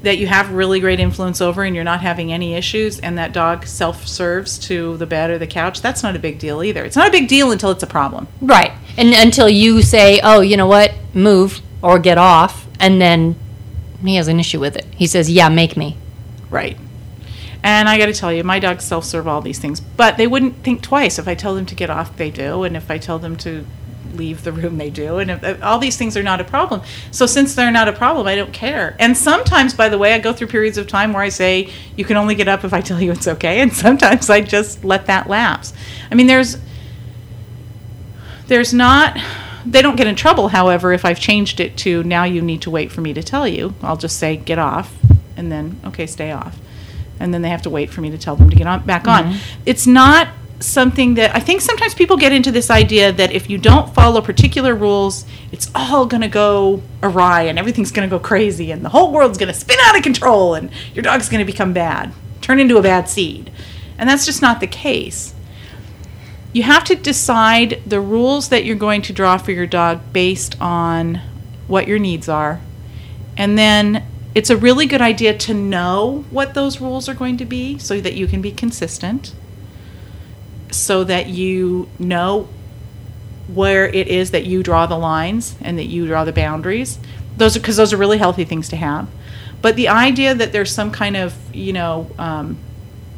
that 0.02 0.18
you 0.18 0.28
have 0.28 0.52
really 0.52 0.82
great 0.82 1.00
influence 1.00 1.40
over 1.40 1.64
and 1.64 1.74
you're 1.74 1.86
not 1.86 2.02
having 2.02 2.34
any 2.34 2.54
issues 2.56 3.00
and 3.00 3.18
that 3.18 3.32
dog 3.32 3.66
self-serves 3.66 4.58
to 4.58 4.98
the 4.98 5.06
bed 5.06 5.30
or 5.30 5.38
the 5.38 5.46
couch 5.46 5.82
that's 5.82 6.02
not 6.02 6.16
a 6.16 6.20
big 6.20 6.40
deal 6.40 6.64
either 6.64 6.86
it's 6.86 6.96
not 6.96 7.10
a 7.10 7.12
big 7.12 7.28
deal 7.28 7.52
until 7.52 7.70
it's 7.70 7.84
a 7.84 7.88
problem 7.88 8.26
Right. 8.40 8.72
And 8.98 9.14
until 9.14 9.50
you 9.50 9.82
say, 9.82 10.22
oh, 10.24 10.40
you 10.40 10.56
know 10.58 10.68
what, 10.68 10.94
move 11.14 11.62
or 11.82 12.00
get 12.00 12.18
off, 12.18 12.68
and 12.80 13.02
then 13.02 13.36
he 14.08 14.16
has 14.16 14.28
an 14.28 14.40
issue 14.40 14.60
with 14.60 14.76
it. 14.76 14.86
He 14.96 15.08
says, 15.08 15.30
yeah, 15.30 15.50
make 15.50 15.76
me. 15.76 15.98
Right. 16.50 16.78
And 17.62 17.90
I 17.90 17.98
got 17.98 18.06
to 18.06 18.14
tell 18.14 18.32
you, 18.32 18.44
my 18.44 18.60
dogs 18.60 18.86
self 18.86 19.04
serve 19.04 19.28
all 19.28 19.42
these 19.42 19.60
things, 19.60 19.82
but 19.82 20.18
they 20.18 20.28
wouldn't 20.28 20.64
think 20.64 20.82
twice. 20.82 21.20
If 21.20 21.28
I 21.28 21.36
tell 21.36 21.56
them 21.56 21.66
to 21.66 21.76
get 21.76 21.90
off, 21.90 22.16
they 22.16 22.32
do. 22.32 22.64
And 22.64 22.78
if 22.78 22.90
I 22.90 22.98
tell 22.98 23.20
them 23.20 23.36
to 23.38 23.66
leave 24.14 24.44
the 24.44 24.52
room, 24.52 24.78
they 24.78 24.90
do. 24.90 25.18
And 25.18 25.30
if, 25.30 25.44
if 25.44 25.64
all 25.64 25.78
these 25.78 25.98
things 25.98 26.16
are 26.16 26.24
not 26.24 26.40
a 26.40 26.44
problem. 26.44 26.82
So 27.12 27.26
since 27.26 27.56
they're 27.56 27.72
not 27.72 27.88
a 27.88 27.94
problem, 27.94 28.28
I 28.28 28.36
don't 28.36 28.54
care. 28.54 28.96
And 29.00 29.16
sometimes, 29.16 29.74
by 29.74 29.90
the 29.90 29.98
way, 29.98 30.14
I 30.14 30.20
go 30.20 30.32
through 30.34 30.48
periods 30.48 30.78
of 30.78 30.88
time 30.88 31.14
where 31.14 31.22
I 31.22 31.30
say, 31.30 31.70
you 31.98 32.06
can 32.06 32.16
only 32.16 32.36
get 32.36 32.48
up 32.48 32.64
if 32.64 32.74
I 32.74 32.82
tell 32.82 33.02
you 33.02 33.12
it's 33.12 33.28
okay. 33.28 33.60
And 33.60 33.74
sometimes 33.74 34.30
I 34.30 34.42
just 34.42 34.86
let 34.86 35.08
that 35.08 35.28
lapse. 35.28 35.74
I 36.10 36.16
mean, 36.16 36.28
there's, 36.28 36.58
there's 38.48 38.74
not, 38.74 39.18
they 39.66 39.82
don't 39.82 39.96
get 39.96 40.08
in 40.08 40.16
trouble, 40.16 40.50
however, 40.50 40.92
if 40.94 41.06
I've 41.06 41.20
changed 41.20 41.60
it 41.60 41.78
to 41.78 42.04
now 42.04 42.24
you 42.24 42.42
need 42.42 42.62
to 42.64 42.70
wait 42.70 42.92
for 42.92 43.02
me 43.02 43.14
to 43.14 43.24
tell 43.24 43.48
you. 43.48 43.74
I'll 43.82 43.98
just 43.98 44.18
say, 44.18 44.38
get 44.38 44.60
off, 44.60 44.94
and 45.36 45.52
then, 45.52 45.80
okay, 45.86 46.06
stay 46.06 46.32
off. 46.32 46.58
And 47.20 47.34
then 47.34 47.42
they 47.42 47.50
have 47.50 47.64
to 47.64 47.70
wait 47.70 47.90
for 47.90 48.02
me 48.02 48.10
to 48.12 48.18
tell 48.18 48.36
them 48.36 48.50
to 48.50 48.56
get 48.56 48.68
on 48.68 48.86
back 48.86 49.08
on. 49.08 49.26
Mm-hmm. 49.26 49.62
It's 49.66 49.86
not 49.86 50.30
something 50.60 51.16
that 51.16 51.36
I 51.36 51.40
think 51.40 51.62
sometimes 51.62 51.94
people 51.94 52.18
get 52.18 52.34
into 52.34 52.52
this 52.52 52.70
idea 52.70 53.12
that 53.14 53.32
if 53.32 53.50
you 53.50 53.58
don't 53.58 53.94
follow 53.94 54.22
particular 54.22 54.76
rules, 54.76 55.26
it's 55.52 55.70
all 55.74 56.06
going 56.06 56.22
to 56.22 56.28
go 56.28 56.82
awry 57.02 57.44
and 57.44 57.58
everything's 57.58 57.92
going 57.92 58.10
to 58.10 58.14
go 58.14 58.22
crazy 58.22 58.72
and 58.72 58.84
the 58.84 58.90
whole 58.90 59.12
world's 59.12 59.38
going 59.38 59.52
to 59.52 59.58
spin 59.58 59.78
out 59.84 59.96
of 59.96 60.04
control 60.04 60.56
and 60.56 60.70
your 60.94 61.04
dog's 61.04 61.30
going 61.30 61.46
to 61.46 61.50
become 61.50 61.74
bad, 61.74 62.12
turn 62.42 62.60
into 62.60 62.78
a 62.78 62.82
bad 62.82 63.08
seed. 63.10 63.52
And 63.98 64.10
that's 64.10 64.26
just 64.26 64.42
not 64.42 64.60
the 64.60 64.68
case. 64.68 65.34
You 66.52 66.64
have 66.64 66.84
to 66.86 66.96
decide 66.96 67.82
the 67.86 68.02
rules 68.02 68.50
that 68.50 68.66
you're 68.66 68.76
going 68.76 69.02
to 69.04 69.14
draw 69.14 69.38
for 69.38 69.52
your 69.52 69.68
dog 69.68 70.02
based 70.12 70.60
on 70.60 71.22
what 71.68 71.88
your 71.88 72.00
needs 72.00 72.28
are. 72.28 72.60
And 73.38 73.58
then 73.58 74.04
it's 74.34 74.50
a 74.50 74.58
really 74.58 74.86
good 74.86 75.02
idea 75.02 75.38
to 75.38 75.54
know 75.54 76.26
what 76.32 76.54
those 76.54 76.82
rules 76.82 77.08
are 77.08 77.14
going 77.14 77.38
to 77.38 77.46
be 77.46 77.78
so 77.78 78.02
that 78.02 78.14
you 78.14 78.28
can 78.28 78.42
be 78.42 78.52
consistent 78.52 79.34
so 80.72 81.04
that 81.04 81.28
you 81.28 81.90
know 81.98 82.48
where 83.48 83.88
it 83.88 84.08
is 84.08 84.32
that 84.32 84.46
you 84.46 84.62
draw 84.62 84.86
the 84.86 84.98
lines 84.98 85.56
and 85.62 85.78
that 85.78 85.86
you 85.86 86.06
draw 86.06 86.24
the 86.24 86.32
boundaries. 86.32 87.00
Those 87.38 87.56
are 87.56 87.60
because 87.60 87.78
those 87.78 87.94
are 87.94 87.98
really 87.98 88.18
healthy 88.18 88.46
things 88.46 88.70
to 88.70 88.76
have. 88.76 89.08
But 89.62 89.76
the 89.76 89.88
idea 89.88 90.36
that 90.36 90.52
there's 90.52 90.72
some 90.72 90.92
kind 90.92 91.18
of 91.18 91.34
you 91.54 91.74
know 91.74 92.10
um, 92.18 92.58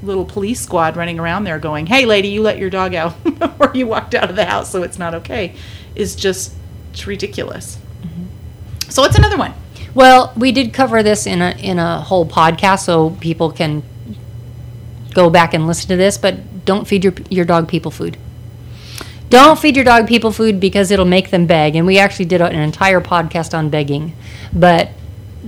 little 0.03 0.25
police 0.25 0.59
squad 0.59 0.95
running 0.95 1.19
around 1.19 1.43
there 1.43 1.59
going, 1.59 1.85
"Hey, 1.85 2.05
lady, 2.05 2.29
you 2.29 2.41
let 2.41 2.57
your 2.57 2.69
dog 2.69 2.93
out, 2.93 3.15
or 3.59 3.71
you 3.73 3.87
walked 3.87 4.15
out 4.15 4.29
of 4.29 4.35
the 4.35 4.45
house, 4.45 4.71
so 4.71 4.83
it's 4.83 4.99
not 4.99 5.13
okay," 5.15 5.55
is 5.95 6.15
just 6.15 6.53
it's 6.91 7.07
ridiculous. 7.07 7.77
Mm-hmm. 8.01 8.89
So 8.89 9.01
what's 9.01 9.17
another 9.17 9.37
one? 9.37 9.53
Well, 9.93 10.33
we 10.35 10.51
did 10.51 10.73
cover 10.73 11.03
this 11.03 11.27
in 11.27 11.41
a 11.41 11.51
in 11.51 11.79
a 11.79 12.01
whole 12.01 12.25
podcast, 12.25 12.85
so 12.85 13.11
people 13.19 13.51
can 13.51 13.83
go 15.13 15.29
back 15.29 15.53
and 15.53 15.67
listen 15.67 15.89
to 15.89 15.97
this. 15.97 16.17
But 16.17 16.65
don't 16.65 16.87
feed 16.87 17.03
your 17.03 17.13
your 17.29 17.45
dog 17.45 17.67
people 17.67 17.91
food. 17.91 18.17
Don't 19.29 19.57
feed 19.57 19.77
your 19.77 19.85
dog 19.85 20.07
people 20.07 20.31
food 20.31 20.59
because 20.59 20.91
it'll 20.91 21.05
make 21.05 21.29
them 21.29 21.45
beg. 21.45 21.77
And 21.77 21.87
we 21.87 21.97
actually 21.97 22.25
did 22.25 22.41
an 22.41 22.53
entire 22.53 22.99
podcast 22.99 23.57
on 23.57 23.69
begging. 23.69 24.13
But 24.51 24.89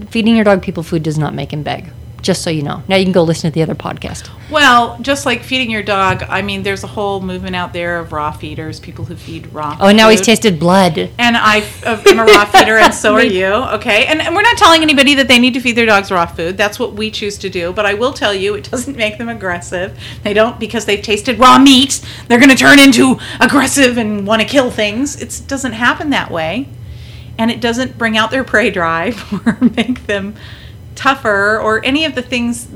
feeding 0.10 0.36
your 0.36 0.46
dog 0.46 0.62
people 0.62 0.84
food 0.84 1.04
does 1.04 1.18
not 1.18 1.34
make 1.34 1.52
him 1.52 1.64
beg. 1.64 1.92
Just 2.24 2.42
so 2.42 2.50
you 2.50 2.64
know. 2.64 2.82
Now 2.88 2.96
you 2.96 3.04
can 3.04 3.12
go 3.12 3.22
listen 3.22 3.52
to 3.52 3.54
the 3.54 3.62
other 3.62 3.76
podcast. 3.76 4.30
Well, 4.50 4.98
just 5.02 5.26
like 5.26 5.44
feeding 5.44 5.70
your 5.70 5.84
dog, 5.84 6.24
I 6.24 6.42
mean, 6.42 6.64
there's 6.64 6.86
a 6.86 6.88
whole 6.88 7.20
movement 7.20 7.54
out 7.54 7.74
there 7.74 8.00
of 8.00 8.14
raw 8.14 8.32
feeders, 8.32 8.80
people 8.80 9.04
who 9.04 9.18
feed 9.18 9.52
raw. 9.54 9.78
Oh, 9.82 9.92
now 9.92 10.08
he's 10.08 10.22
tasted 10.22 10.58
blood. 10.58 10.98
And 10.98 11.36
I 11.36 11.66
uh, 11.86 12.02
am 12.06 12.20
a 12.20 12.24
raw 12.24 12.46
feeder, 12.46 12.78
and 12.78 12.94
so 12.94 13.14
are 13.16 13.24
you. 13.24 13.48
Okay, 13.48 14.06
and, 14.06 14.22
and 14.22 14.34
we're 14.34 14.42
not 14.42 14.58
telling 14.58 14.82
anybody 14.82 15.16
that 15.16 15.28
they 15.28 15.38
need 15.38 15.54
to 15.56 15.60
feed 15.60 15.74
their 15.74 15.86
dogs 15.86 16.12
raw 16.12 16.26
food. 16.26 16.56
That's 16.56 16.80
what 16.80 16.94
we 16.94 17.12
choose 17.12 17.38
to 17.40 17.50
do. 17.50 17.74
But 17.74 17.86
I 17.86 17.94
will 17.94 18.14
tell 18.14 18.34
you, 18.34 18.56
it 18.56 18.72
doesn't 18.72 18.96
make 18.96 19.18
them 19.18 19.28
aggressive. 19.28 20.00
They 20.24 20.34
don't 20.34 20.58
because 20.62 20.86
they've 20.86 21.04
tasted 21.04 21.40
raw 21.40 21.60
meat. 21.60 22.02
They're 22.30 22.40
going 22.40 22.50
to 22.52 22.56
turn 22.56 22.80
into 22.80 23.20
aggressive 23.42 23.98
and 23.98 24.26
want 24.26 24.42
to 24.42 24.48
kill 24.48 24.72
things. 24.72 25.22
It 25.22 25.42
doesn't 25.46 25.74
happen 25.74 26.12
that 26.12 26.32
way, 26.32 26.70
and 27.38 27.52
it 27.52 27.60
doesn't 27.60 27.98
bring 27.98 28.16
out 28.16 28.32
their 28.32 28.46
prey 28.46 28.70
drive 28.70 29.22
or 29.46 29.58
make 29.76 30.08
them 30.08 30.36
tougher 30.96 31.60
or 31.60 31.84
any 31.84 32.06
of 32.06 32.16
the 32.16 32.22
things 32.22 32.68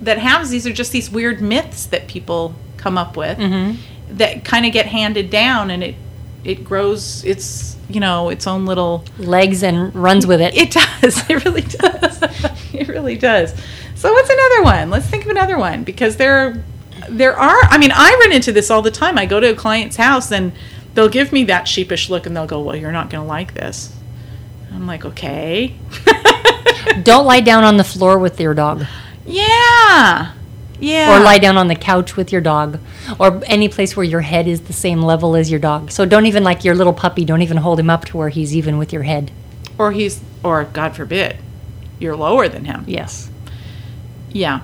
that 0.00 0.18
happens. 0.18 0.50
These 0.50 0.66
are 0.66 0.72
just 0.72 0.92
these 0.92 1.10
weird 1.10 1.40
myths 1.40 1.86
that 1.86 2.06
people 2.08 2.54
come 2.76 2.98
up 2.98 3.16
with 3.16 3.38
mm-hmm. 3.38 3.80
that 4.16 4.44
kind 4.44 4.66
of 4.66 4.72
get 4.72 4.86
handed 4.86 5.30
down, 5.30 5.70
and 5.70 5.82
it 5.82 5.94
it 6.44 6.64
grows 6.64 7.24
its 7.24 7.76
you 7.88 8.00
know 8.00 8.28
its 8.28 8.46
own 8.46 8.66
little 8.66 9.04
Legs 9.18 9.62
and 9.62 9.94
runs 9.94 10.26
with 10.26 10.40
it. 10.40 10.54
it 10.56 10.70
does. 10.70 11.28
It 11.30 11.44
really 11.44 11.62
does. 11.62 12.22
It 12.74 12.88
really 12.88 13.16
does. 13.16 13.54
So 13.94 14.12
what's 14.12 14.28
another 14.28 14.62
one? 14.64 14.90
Let's 14.90 15.06
think 15.06 15.24
of 15.24 15.30
another 15.30 15.56
one 15.56 15.84
because 15.84 16.16
there 16.16 16.62
there 17.08 17.36
are 17.36 17.58
i 17.64 17.76
mean 17.76 17.90
i 17.92 18.16
run 18.20 18.32
into 18.32 18.52
this 18.52 18.70
all 18.70 18.82
the 18.82 18.90
time. 18.90 19.18
I 19.18 19.26
go 19.26 19.40
to 19.40 19.52
a 19.52 19.54
client's 19.54 19.96
house 19.96 20.32
and 20.32 20.52
they'll 20.94 21.08
give 21.08 21.32
me 21.32 21.44
that 21.44 21.68
sheepish 21.68 22.10
look 22.10 22.26
and 22.26 22.36
they'll 22.36 22.46
go 22.46 22.60
well 22.60 22.76
you're 22.76 22.92
not 22.92 23.10
going 23.10 23.22
to 23.22 23.28
like 23.28 23.54
this. 23.54 23.94
I'm 24.72 24.86
like 24.86 25.04
okay 25.04 25.76
Don't 27.02 27.26
lie 27.26 27.40
down 27.40 27.64
on 27.64 27.76
the 27.76 27.84
floor 27.84 28.18
with 28.18 28.40
your 28.40 28.54
dog. 28.54 28.84
yeah 29.26 30.32
yeah 30.80 31.16
or 31.16 31.22
lie 31.22 31.38
down 31.38 31.56
on 31.56 31.68
the 31.68 31.74
couch 31.76 32.16
with 32.16 32.32
your 32.32 32.40
dog 32.40 32.80
or 33.20 33.40
any 33.46 33.68
place 33.68 33.96
where 33.96 34.04
your 34.04 34.20
head 34.22 34.48
is 34.48 34.62
the 34.62 34.72
same 34.72 35.00
level 35.00 35.36
as 35.36 35.48
your 35.50 35.60
dog 35.60 35.90
so 35.90 36.04
don't 36.04 36.26
even 36.26 36.42
like 36.42 36.64
your 36.64 36.74
little 36.74 36.92
puppy 36.92 37.24
don't 37.24 37.42
even 37.42 37.56
hold 37.58 37.78
him 37.78 37.88
up 37.88 38.04
to 38.04 38.16
where 38.16 38.28
he's 38.28 38.54
even 38.56 38.76
with 38.76 38.92
your 38.92 39.04
head 39.04 39.30
or 39.78 39.92
he's 39.92 40.20
or 40.42 40.64
god 40.64 40.94
forbid 40.96 41.36
you're 42.00 42.16
lower 42.16 42.48
than 42.48 42.64
him 42.64 42.84
yes 42.88 43.30
Yeah. 44.30 44.60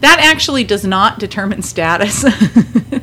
That 0.00 0.18
actually 0.20 0.64
does 0.64 0.84
not 0.84 1.18
determine 1.20 1.62
status. 1.62 2.24
and 2.92 3.02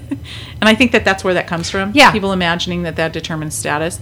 I 0.62 0.76
think 0.76 0.92
that 0.94 1.06
that's 1.06 1.24
where 1.24 1.34
that 1.36 1.48
comes 1.48 1.70
from. 1.70 1.92
Yeah. 1.94 2.12
People 2.12 2.32
imagining 2.34 2.84
that 2.84 2.96
that 2.98 3.14
determines 3.14 3.56
status. 3.56 4.00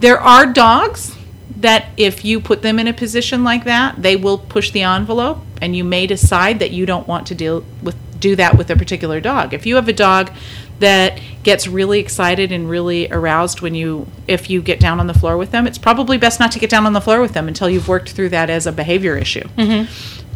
There 0.00 0.20
are 0.20 0.44
dogs 0.46 1.14
that 1.56 1.86
if 1.96 2.24
you 2.24 2.40
put 2.40 2.62
them 2.62 2.78
in 2.78 2.88
a 2.88 2.92
position 2.92 3.44
like 3.44 3.64
that, 3.64 4.00
they 4.00 4.16
will 4.16 4.38
push 4.38 4.70
the 4.70 4.82
envelope 4.82 5.38
and 5.62 5.76
you 5.76 5.84
may 5.84 6.06
decide 6.06 6.58
that 6.58 6.70
you 6.70 6.86
don't 6.86 7.06
want 7.06 7.26
to 7.28 7.34
deal 7.34 7.64
with 7.82 7.96
do 8.18 8.36
that 8.36 8.56
with 8.56 8.70
a 8.70 8.76
particular 8.76 9.20
dog. 9.20 9.52
If 9.52 9.66
you 9.66 9.74
have 9.74 9.86
a 9.86 9.92
dog 9.92 10.30
that 10.78 11.20
gets 11.42 11.66
really 11.68 12.00
excited 12.00 12.50
and 12.52 12.70
really 12.70 13.10
aroused 13.10 13.60
when 13.60 13.74
you 13.74 14.06
if 14.26 14.48
you 14.48 14.62
get 14.62 14.80
down 14.80 14.98
on 14.98 15.06
the 15.06 15.14
floor 15.14 15.36
with 15.36 15.50
them, 15.50 15.66
it's 15.66 15.78
probably 15.78 16.16
best 16.16 16.40
not 16.40 16.50
to 16.52 16.58
get 16.58 16.70
down 16.70 16.86
on 16.86 16.94
the 16.94 17.00
floor 17.00 17.20
with 17.20 17.34
them 17.34 17.48
until 17.48 17.68
you've 17.68 17.86
worked 17.86 18.10
through 18.10 18.30
that 18.30 18.48
as 18.48 18.66
a 18.66 18.72
behavior 18.72 19.16
issue 19.16 19.46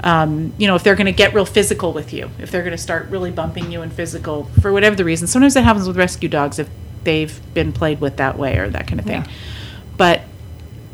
um, 0.05 0.53
you 0.59 0.67
know, 0.67 0.75
if 0.75 0.85
they're 0.85 0.95
going 0.95 1.07
to 1.07 1.13
get 1.13 1.35
real 1.35 1.45
physical 1.45 1.93
with 1.93 2.13
you, 2.13 2.31
if 2.39 2.51
they're 2.51 2.63
going 2.63 2.73
to 2.73 2.83
start 2.83 3.09
really 3.09 3.31
bumping 3.31 3.73
you 3.73 3.83
and 3.83 3.93
physical 3.93 4.45
for 4.61 4.73
whatever 4.73 4.95
the 4.97 5.05
reason. 5.05 5.27
Sometimes 5.27 5.55
that 5.55 5.63
happens 5.63 5.87
with 5.87 5.97
rescue 5.97 6.29
dogs 6.29 6.59
if 6.59 6.69
they've 7.05 7.41
been 7.55 7.73
played 7.73 8.01
with 8.01 8.17
that 8.19 8.39
way 8.39 8.59
or 8.59 8.69
that 8.71 8.87
kind 8.87 9.01
of 9.01 9.07
thing. 9.07 9.23
Yeah. 9.23 9.33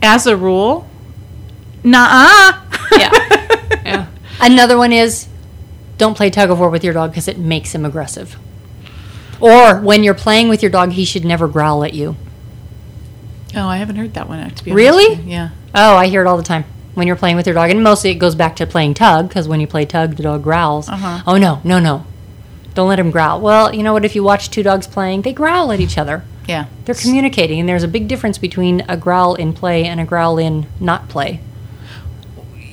But 0.04 0.10
as 0.16 0.26
a 0.26 0.36
rule, 0.36 0.86
nah. 1.82 2.60
yeah 2.92 3.10
yeah 3.86 4.06
another 4.38 4.76
one 4.76 4.92
is 4.92 5.26
don't 5.96 6.14
play 6.14 6.28
tug 6.28 6.50
of 6.50 6.58
war 6.58 6.68
with 6.68 6.84
your 6.84 6.92
dog 6.92 7.10
because 7.12 7.26
it 7.26 7.38
makes 7.38 7.74
him 7.74 7.86
aggressive 7.86 8.36
or 9.40 9.80
when 9.80 10.04
you're 10.04 10.12
playing 10.12 10.50
with 10.50 10.60
your 10.62 10.70
dog 10.70 10.92
he 10.92 11.06
should 11.06 11.24
never 11.24 11.48
growl 11.48 11.82
at 11.84 11.94
you 11.94 12.16
oh, 13.56 13.66
I 13.66 13.78
haven't 13.78 13.96
heard 13.96 14.12
that 14.14 14.28
one. 14.28 14.38
To 14.50 14.64
be 14.64 14.72
honest 14.72 14.76
Really? 14.76 15.14
Yeah. 15.22 15.50
oh 15.74 15.96
i 15.96 16.06
hear 16.08 16.20
it 16.20 16.26
all 16.26 16.36
the 16.36 16.42
time 16.42 16.64
when 16.92 17.06
you're 17.06 17.16
playing 17.16 17.36
with 17.36 17.46
your 17.46 17.54
dog 17.54 17.70
and 17.70 17.82
mostly 17.82 18.10
it 18.10 18.16
goes 18.16 18.34
back 18.34 18.56
to 18.56 18.66
playing 18.66 18.92
tug 18.92 19.28
because 19.28 19.48
when 19.48 19.58
you 19.60 19.66
play 19.66 19.86
tug 19.86 20.16
the 20.16 20.22
dog 20.22 20.42
growls 20.42 20.86
Uh-huh. 20.90 21.22
oh 21.26 21.38
no 21.38 21.62
no 21.64 21.78
no 21.78 22.04
don't 22.74 22.88
let 22.90 22.98
him 22.98 23.10
growl 23.10 23.40
well 23.40 23.74
you 23.74 23.82
know 23.82 23.94
what 23.94 24.04
if 24.04 24.14
you 24.14 24.22
watch 24.22 24.50
two 24.50 24.62
dogs 24.62 24.86
playing 24.86 25.22
they 25.22 25.32
growl 25.32 25.72
at 25.72 25.80
each 25.80 25.96
other 25.96 26.24
Yeah. 26.46 26.66
They're 26.84 26.94
communicating, 26.94 27.60
and 27.60 27.68
there's 27.68 27.82
a 27.82 27.88
big 27.88 28.08
difference 28.08 28.38
between 28.38 28.82
a 28.88 28.96
growl 28.96 29.34
in 29.34 29.52
play 29.52 29.84
and 29.84 30.00
a 30.00 30.04
growl 30.04 30.38
in 30.38 30.66
not 30.80 31.08
play. 31.08 31.40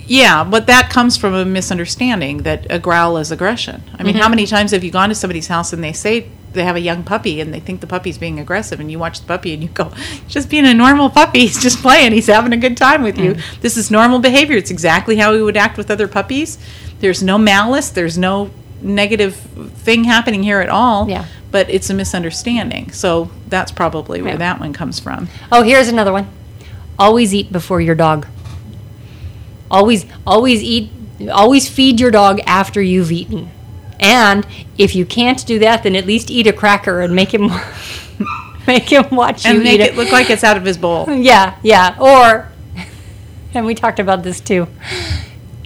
Yeah, 0.08 0.44
but 0.44 0.68
that 0.68 0.90
comes 0.90 1.16
from 1.16 1.34
a 1.34 1.46
misunderstanding 1.46 2.40
that 2.40 2.68
a 2.70 2.80
growl 2.80 3.18
is 3.18 3.32
aggression. 3.32 3.84
I 3.98 4.04
mean, 4.04 4.16
how 4.16 4.24
mm-hmm. 4.24 4.32
many 4.32 4.46
times 4.46 4.72
have 4.72 4.84
you 4.84 4.92
gone 4.92 5.10
to 5.10 5.16
somebody's 5.16 5.48
house 5.48 5.72
and 5.72 5.82
they 5.82 5.94
say 5.94 6.28
they 6.52 6.66
have 6.66 6.76
a 6.76 6.82
young 6.82 7.04
puppy 7.04 7.40
and 7.40 7.54
they 7.54 7.62
think 7.62 7.80
the 7.80 7.88
puppy's 7.88 8.18
being 8.18 8.38
aggressive, 8.38 8.82
and 8.82 8.92
you 8.92 9.00
watch 9.00 9.22
the 9.22 9.26
puppy 9.26 9.54
and 9.54 9.64
you 9.64 9.70
go, 9.70 9.94
just 10.28 10.50
being 10.50 10.66
a 10.66 10.74
normal 10.74 11.10
puppy. 11.10 11.40
He's 11.40 11.62
just 11.62 11.82
playing. 11.82 12.12
He's 12.12 12.28
having 12.28 12.52
a 12.52 12.58
good 12.58 12.76
time 12.76 13.04
with 13.04 13.18
you. 13.18 13.36
Mm. 13.36 13.62
This 13.62 13.78
is 13.78 13.90
normal 13.90 14.20
behavior. 14.20 14.58
It's 14.58 14.72
exactly 14.72 15.16
how 15.16 15.32
we 15.32 15.42
would 15.42 15.56
act 15.56 15.78
with 15.78 15.90
other 15.90 16.10
puppies. 16.10 16.58
There's 17.00 17.24
no 17.24 17.38
malice. 17.38 17.90
There's 17.90 18.18
no 18.18 18.52
negative 18.82 19.36
thing 19.36 20.04
happening 20.04 20.44
here 20.44 20.60
at 20.60 20.70
all. 20.70 21.08
Yeah. 21.10 21.26
But 21.52 21.70
it's 21.70 21.90
a 21.90 21.94
misunderstanding. 21.94 22.92
So 22.92 23.30
that's 23.50 23.72
probably 23.72 24.22
where 24.22 24.32
Yeah. 24.34 24.38
that 24.38 24.60
one 24.60 24.72
comes 24.74 25.00
from. 25.00 25.28
Oh, 25.52 25.64
here's 25.64 25.90
another 25.90 26.12
one. 26.14 26.28
Always 26.98 27.34
eat 27.36 27.52
before 27.52 27.82
your 27.82 27.96
dog. 27.96 28.26
Always, 29.70 30.06
always 30.26 30.62
eat, 30.64 30.90
always 31.32 31.68
feed 31.70 32.00
your 32.00 32.12
dog 32.12 32.40
after 32.46 32.82
you've 32.82 33.12
eaten. 33.12 33.50
And 34.00 34.46
if 34.78 34.96
you 34.96 35.06
can't 35.06 35.46
do 35.46 35.60
that, 35.60 35.84
then 35.84 35.96
at 35.96 36.06
least 36.06 36.32
eat 36.32 36.48
a 36.48 36.54
cracker 36.54 37.02
and 37.02 37.16
make 37.16 37.34
him 37.34 37.52
make 38.68 38.92
him 38.92 39.06
watch 39.12 39.46
you 39.46 39.52
And 39.52 39.64
make 39.64 39.76
eat 39.76 39.82
it 39.82 39.96
look 39.96 40.12
like 40.12 40.30
it's 40.30 40.44
out 40.44 40.58
of 40.58 40.66
his 40.66 40.78
bowl. 40.78 41.06
Yeah, 41.10 41.56
yeah. 41.64 41.96
Or, 42.00 42.50
and 43.54 43.66
we 43.66 43.76
talked 43.76 44.00
about 44.00 44.24
this 44.24 44.40
too. 44.40 44.68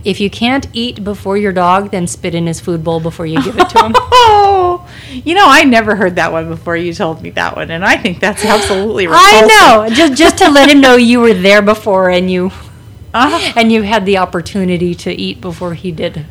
If 0.03 0.19
you 0.19 0.29
can't 0.29 0.67
eat 0.73 1.03
before 1.03 1.37
your 1.37 1.51
dog, 1.51 1.91
then 1.91 2.05
spit 2.07 2.35
in 2.35 2.45
his 2.45 2.59
food 2.59 2.83
bowl 2.83 2.99
before 2.99 3.25
you 3.25 3.41
give 3.43 3.57
it 3.57 3.69
to 3.69 3.85
him. 3.85 3.93
Oh. 3.95 4.74
You 5.11 5.35
know, 5.35 5.45
I 5.47 5.63
never 5.63 5.95
heard 5.95 6.15
that 6.15 6.31
one 6.31 6.47
before 6.49 6.75
you 6.75 6.93
told 6.93 7.21
me 7.21 7.29
that 7.31 7.55
one, 7.55 7.71
and 7.71 7.83
I 7.85 7.97
think 7.97 8.19
that's 8.19 8.43
absolutely 8.45 9.07
repulsive. 9.07 9.49
I 9.51 9.87
know, 9.87 9.95
just 9.95 10.13
just 10.15 10.37
to 10.39 10.49
let 10.49 10.69
him 10.69 10.81
know 10.81 10.95
you 10.95 11.19
were 11.19 11.33
there 11.33 11.61
before 11.61 12.09
and 12.09 12.29
you 12.29 12.51
Uh-huh. 13.13 13.53
and 13.55 13.71
you 13.71 13.81
had 13.83 14.05
the 14.05 14.17
opportunity 14.17 14.93
to 14.95 15.11
eat 15.13 15.39
before 15.41 15.73
he 15.73 15.91
did. 15.91 16.25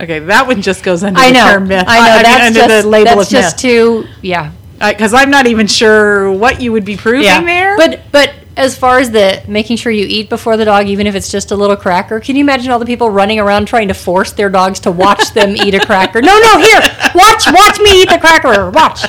Okay, 0.00 0.18
that 0.18 0.46
one 0.46 0.60
just 0.60 0.82
goes 0.82 1.02
under 1.04 1.18
I 1.20 1.28
the 1.28 1.34
know, 1.34 1.52
term 1.52 1.68
myth. 1.68 1.84
I 1.86 1.98
know. 1.98 2.14
mean, 2.14 2.22
that's 2.24 2.46
under 2.46 2.60
just 2.60 2.82
the 2.84 2.88
label 2.88 3.04
that's 3.16 3.22
of 3.22 3.28
just 3.32 3.56
myth. 3.56 3.62
too 3.72 4.06
yeah. 4.22 4.52
Because 4.80 5.14
I'm 5.14 5.30
not 5.30 5.46
even 5.46 5.66
sure 5.68 6.30
what 6.32 6.60
you 6.60 6.72
would 6.72 6.84
be 6.84 6.96
proving 6.96 7.22
Yeah. 7.24 7.40
there. 7.42 7.76
But 7.76 8.00
but 8.12 8.34
as 8.56 8.76
far 8.76 8.98
as 9.00 9.10
the 9.10 9.42
making 9.48 9.76
sure 9.76 9.90
you 9.90 10.06
eat 10.08 10.28
before 10.28 10.56
the 10.56 10.64
dog, 10.64 10.86
even 10.86 11.06
if 11.06 11.14
it's 11.14 11.30
just 11.30 11.50
a 11.50 11.56
little 11.56 11.76
cracker, 11.76 12.20
can 12.20 12.36
you 12.36 12.44
imagine 12.44 12.70
all 12.70 12.78
the 12.78 12.86
people 12.86 13.10
running 13.10 13.40
around 13.40 13.66
trying 13.66 13.88
to 13.88 13.94
force 13.94 14.32
their 14.32 14.48
dogs 14.48 14.80
to 14.80 14.92
watch 14.92 15.32
them 15.32 15.56
eat 15.56 15.74
a 15.74 15.84
cracker? 15.84 16.22
No, 16.22 16.38
no, 16.38 16.58
here, 16.58 16.80
watch, 17.14 17.46
watch 17.52 17.80
me 17.80 18.02
eat 18.02 18.08
the 18.10 18.18
cracker. 18.18 18.70
Watch, 18.70 19.04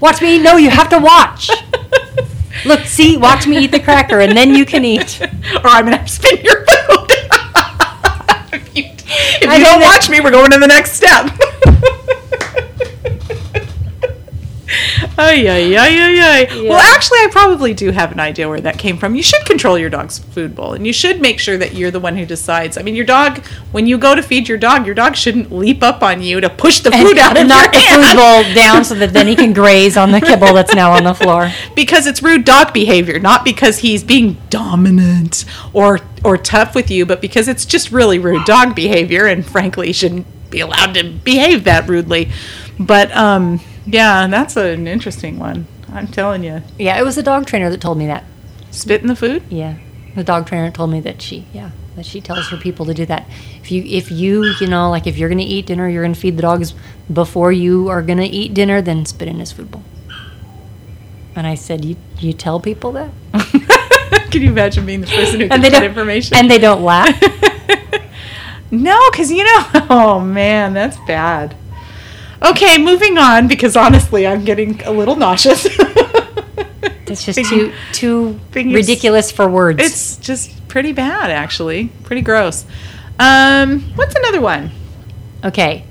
watch 0.00 0.22
me. 0.22 0.38
No, 0.38 0.56
you 0.56 0.70
have 0.70 0.88
to 0.90 0.98
watch. 0.98 1.50
Look, 2.64 2.80
see, 2.86 3.16
watch 3.16 3.46
me 3.46 3.58
eat 3.58 3.70
the 3.72 3.80
cracker, 3.80 4.20
and 4.20 4.36
then 4.36 4.54
you 4.54 4.64
can 4.64 4.84
eat. 4.84 5.20
or 5.22 5.30
I'm 5.64 5.84
gonna 5.84 6.06
spin 6.08 6.40
your 6.42 6.64
food. 6.64 6.66
if 8.52 8.76
you, 8.76 8.84
if 8.84 9.42
you 9.42 9.64
don't 9.64 9.80
that- 9.80 9.94
watch 9.94 10.10
me, 10.10 10.20
we're 10.20 10.30
going 10.30 10.50
to 10.50 10.58
the 10.58 10.66
next 10.66 10.92
step. 10.92 11.30
Ay, 15.20 15.48
ay, 15.48 15.76
ay, 15.76 15.98
ay, 15.98 16.20
ay. 16.20 16.62
Well, 16.62 16.78
actually, 16.78 17.18
I 17.18 17.28
probably 17.32 17.74
do 17.74 17.90
have 17.90 18.12
an 18.12 18.20
idea 18.20 18.48
where 18.48 18.60
that 18.60 18.78
came 18.78 18.96
from. 18.96 19.16
You 19.16 19.22
should 19.24 19.44
control 19.44 19.76
your 19.76 19.90
dog's 19.90 20.20
food 20.20 20.54
bowl, 20.54 20.74
and 20.74 20.86
you 20.86 20.92
should 20.92 21.20
make 21.20 21.40
sure 21.40 21.58
that 21.58 21.74
you're 21.74 21.90
the 21.90 21.98
one 21.98 22.16
who 22.16 22.24
decides. 22.24 22.78
I 22.78 22.82
mean, 22.82 22.94
your 22.94 23.04
dog, 23.04 23.44
when 23.72 23.88
you 23.88 23.98
go 23.98 24.14
to 24.14 24.22
feed 24.22 24.48
your 24.48 24.58
dog, 24.58 24.86
your 24.86 24.94
dog 24.94 25.16
shouldn't 25.16 25.50
leap 25.50 25.82
up 25.82 26.04
on 26.04 26.22
you 26.22 26.40
to 26.40 26.48
push 26.48 26.78
the 26.78 26.92
food 26.92 27.18
out 27.18 27.36
of 27.36 27.48
knock 27.48 27.72
the 27.72 27.80
food 27.80 28.16
bowl 28.16 28.42
down 28.54 28.84
so 28.84 28.94
that 28.94 29.12
then 29.12 29.26
he 29.26 29.34
can 29.34 29.52
graze 29.52 29.96
on 29.96 30.12
the 30.12 30.20
kibble 30.20 30.54
that's 30.54 30.72
now 30.72 30.92
on 30.92 31.02
the 31.02 31.14
floor. 31.14 31.50
because 31.74 32.06
it's 32.06 32.22
rude 32.22 32.44
dog 32.44 32.72
behavior, 32.72 33.18
not 33.18 33.44
because 33.44 33.78
he's 33.78 34.04
being 34.04 34.36
dominant 34.50 35.44
or 35.72 35.98
or 36.22 36.38
tough 36.38 36.76
with 36.76 36.92
you, 36.92 37.04
but 37.04 37.20
because 37.20 37.48
it's 37.48 37.64
just 37.64 37.90
really 37.90 38.20
rude 38.20 38.44
dog 38.44 38.76
behavior, 38.76 39.26
and 39.26 39.44
frankly, 39.44 39.92
shouldn't 39.92 40.26
be 40.48 40.60
allowed 40.60 40.94
to 40.94 41.10
behave 41.24 41.64
that 41.64 41.88
rudely. 41.88 42.30
But 42.78 43.10
um, 43.16 43.60
yeah, 43.88 44.26
that's 44.26 44.56
an 44.56 44.86
interesting 44.86 45.38
one. 45.38 45.66
I'm 45.92 46.06
telling 46.06 46.44
you, 46.44 46.62
Yeah, 46.78 46.98
it 46.98 47.04
was 47.04 47.16
the 47.16 47.22
dog 47.22 47.46
trainer 47.46 47.70
that 47.70 47.80
told 47.80 47.98
me 47.98 48.06
that. 48.06 48.24
spit 48.70 49.00
in 49.00 49.06
the 49.08 49.16
food. 49.16 49.42
Yeah, 49.48 49.76
the 50.14 50.24
dog 50.24 50.46
trainer 50.46 50.70
told 50.70 50.90
me 50.90 51.00
that 51.00 51.22
she, 51.22 51.46
yeah, 51.52 51.70
that 51.96 52.04
she 52.06 52.20
tells 52.20 52.48
her 52.48 52.56
people 52.56 52.84
to 52.86 52.94
do 52.94 53.06
that. 53.06 53.26
If 53.60 53.70
you, 53.72 53.82
if 53.84 54.10
you, 54.10 54.44
you 54.60 54.66
know, 54.66 54.90
like 54.90 55.06
if 55.06 55.16
you're 55.16 55.28
gonna 55.30 55.42
eat 55.42 55.66
dinner, 55.66 55.88
you're 55.88 56.02
gonna 56.02 56.14
feed 56.14 56.36
the 56.36 56.42
dogs 56.42 56.74
before 57.12 57.50
you 57.52 57.88
are 57.88 58.02
gonna 58.02 58.28
eat 58.30 58.52
dinner, 58.54 58.82
then 58.82 59.06
spit 59.06 59.28
in 59.28 59.38
his 59.38 59.52
food 59.52 59.70
bowl. 59.70 59.82
And 61.34 61.46
I 61.46 61.54
said, 61.54 61.84
you, 61.84 61.96
you 62.18 62.32
tell 62.32 62.58
people 62.60 62.92
that, 62.92 63.10
Can 64.30 64.42
you 64.42 64.50
imagine 64.50 64.84
being 64.84 65.00
the 65.00 65.06
person 65.06 65.40
who 65.40 65.48
gets 65.48 65.70
that 65.70 65.82
information? 65.84 66.36
and 66.36 66.50
they 66.50 66.58
don't 66.58 66.82
laugh. 66.82 67.18
No, 68.70 69.00
because 69.10 69.30
you 69.32 69.44
know, 69.44 69.64
oh 69.88 70.20
man, 70.20 70.74
that's 70.74 70.98
bad. 71.06 71.56
Okay, 72.42 72.78
moving 72.78 73.18
on 73.18 73.48
because 73.48 73.76
honestly, 73.76 74.26
I'm 74.26 74.44
getting 74.44 74.80
a 74.82 74.90
little 74.92 75.16
nauseous. 75.16 75.66
It's 77.10 77.24
just 77.24 77.36
Thinking- 77.36 77.72
too, 77.92 78.38
too 78.52 78.62
ridiculous 78.70 79.30
for 79.32 79.48
words. 79.48 79.82
It's 79.82 80.16
just 80.18 80.68
pretty 80.68 80.92
bad, 80.92 81.30
actually. 81.30 81.88
Pretty 82.04 82.20
gross. 82.22 82.66
Um, 83.18 83.80
what's 83.94 84.14
another 84.14 84.40
one? 84.40 84.70
okay. 85.44 85.84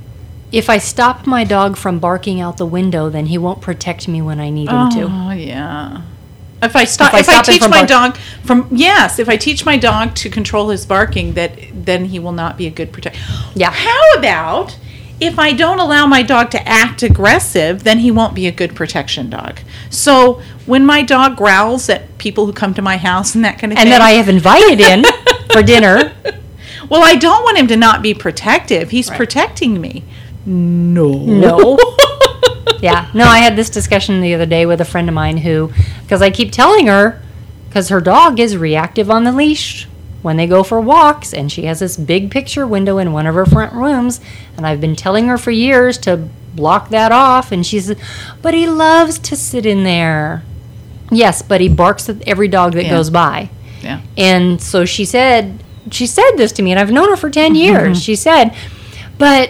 If 0.50 0.70
I 0.70 0.78
stop 0.78 1.28
my 1.28 1.44
dog 1.44 1.76
from 1.76 2.00
barking 2.00 2.40
out 2.40 2.56
the 2.56 2.66
window, 2.66 3.10
then 3.10 3.26
he 3.26 3.38
won't 3.38 3.60
protect 3.62 4.08
me 4.08 4.22
when 4.22 4.40
I 4.40 4.50
need 4.50 4.70
him 4.70 4.90
to. 4.92 5.02
Oh 5.12 5.32
yeah. 5.32 6.04
If 6.64 6.74
I 6.76 6.86
stop, 6.86 7.14
If 7.14 7.28
I 7.28 7.34
if 7.34 7.40
I, 7.40 7.42
teach 7.42 7.62
my 7.64 7.68
bark- 7.70 7.88
dog 7.90 8.18
from 8.46 8.68
yes, 8.72 9.20
if 9.20 9.28
I 9.28 9.36
teach 9.36 9.66
my 9.66 9.76
dog 9.76 10.16
to 10.16 10.30
control 10.30 10.70
his 10.70 10.86
barking, 10.86 11.34
that 11.34 11.52
then 11.74 12.06
he 12.06 12.18
will 12.20 12.32
not 12.32 12.58
be 12.58 12.66
a 12.66 12.70
good 12.72 12.94
protector. 12.94 13.20
Yeah. 13.56 13.72
How 13.72 14.14
about 14.18 14.78
if 15.20 15.40
I 15.40 15.52
don't 15.54 15.80
allow 15.80 16.06
my 16.06 16.22
dog 16.22 16.52
to 16.52 16.68
act 16.68 17.02
aggressive, 17.02 17.84
then 17.84 18.00
he 18.00 18.12
won't 18.12 18.36
be 18.36 18.48
a 18.48 18.52
good 18.52 18.76
protection 18.76 19.30
dog. 19.30 19.60
So 19.90 20.42
when 20.66 20.86
my 20.86 21.02
dog 21.02 21.38
growls 21.38 21.90
at 21.90 22.18
people 22.18 22.46
who 22.46 22.54
come 22.54 22.74
to 22.76 22.82
my 22.82 22.98
house 22.98 23.34
and 23.34 23.44
that 23.44 23.58
kind 23.58 23.74
of 23.74 23.80
And 23.80 23.88
thing, 23.88 23.92
that 23.92 24.02
I 24.02 24.12
have 24.12 24.30
invited 24.30 24.80
in 24.80 25.04
for 25.52 25.64
dinner. 25.64 26.14
well, 26.90 27.04
I 27.04 27.16
don't 27.16 27.44
want 27.44 27.58
him 27.58 27.68
to 27.68 27.78
not 27.78 28.02
be 28.02 28.14
protective. 28.14 28.92
He's 28.92 29.10
protecting 29.10 29.82
me. 29.82 30.04
No. 30.46 31.12
No. 31.12 31.78
yeah. 32.80 33.10
No, 33.14 33.26
I 33.26 33.40
had 33.40 33.56
this 33.56 33.70
discussion 33.72 34.22
the 34.22 34.36
other 34.36 34.46
day 34.46 34.66
with 34.66 34.82
a 34.82 34.86
friend 34.86 35.10
of 35.10 35.16
mine 35.16 35.38
who, 35.38 35.72
because 36.04 36.22
I 36.22 36.30
keep 36.30 36.52
telling 36.52 36.88
her, 36.88 37.22
because 37.68 37.90
her 37.90 38.02
dog 38.02 38.40
is 38.40 38.56
reactive 38.56 39.10
on 39.10 39.24
the 39.24 39.32
leash 39.32 39.88
when 40.28 40.36
they 40.36 40.46
go 40.46 40.62
for 40.62 40.82
walks, 40.82 41.34
and 41.34 41.50
she 41.50 41.64
has 41.64 41.80
this 41.80 41.96
big 41.96 42.30
picture 42.30 42.68
window 42.68 42.98
in 42.98 43.14
one 43.14 43.26
of 43.26 43.34
her 43.34 43.46
front 43.46 43.72
rooms, 43.72 44.20
and 44.58 44.68
I've 44.68 44.82
been 44.82 44.94
telling 44.94 45.28
her 45.28 45.38
for 45.38 45.52
years 45.52 45.98
to 46.00 46.18
block 46.54 46.90
that 46.90 47.14
off, 47.14 47.54
and 47.54 47.66
she 47.66 47.80
says, 47.80 47.98
but 48.42 48.54
he 48.54 48.68
loves 48.68 49.20
to 49.20 49.38
sit 49.38 49.66
in 49.66 49.86
there. 49.86 50.44
Yes, 51.10 51.42
but 51.42 51.62
he 51.62 51.70
barks 51.70 52.10
at 52.10 52.28
every 52.28 52.50
dog 52.50 52.74
that 52.74 52.84
Yeah. 52.84 52.90
goes 52.90 53.10
by. 53.10 53.50
Yeah. 53.82 54.02
And 54.18 54.62
so 54.62 54.84
she 54.84 55.06
said, 55.06 55.64
she 55.92 56.06
said 56.06 56.32
this 56.36 56.52
to 56.54 56.62
me, 56.62 56.72
and 56.72 56.80
I've 56.80 56.92
known 56.92 57.08
her 57.08 57.16
for 57.16 57.30
10 57.30 57.54
mm-hmm. 57.54 57.56
years. 57.56 58.04
She 58.04 58.18
said, 58.18 58.54
but, 59.18 59.50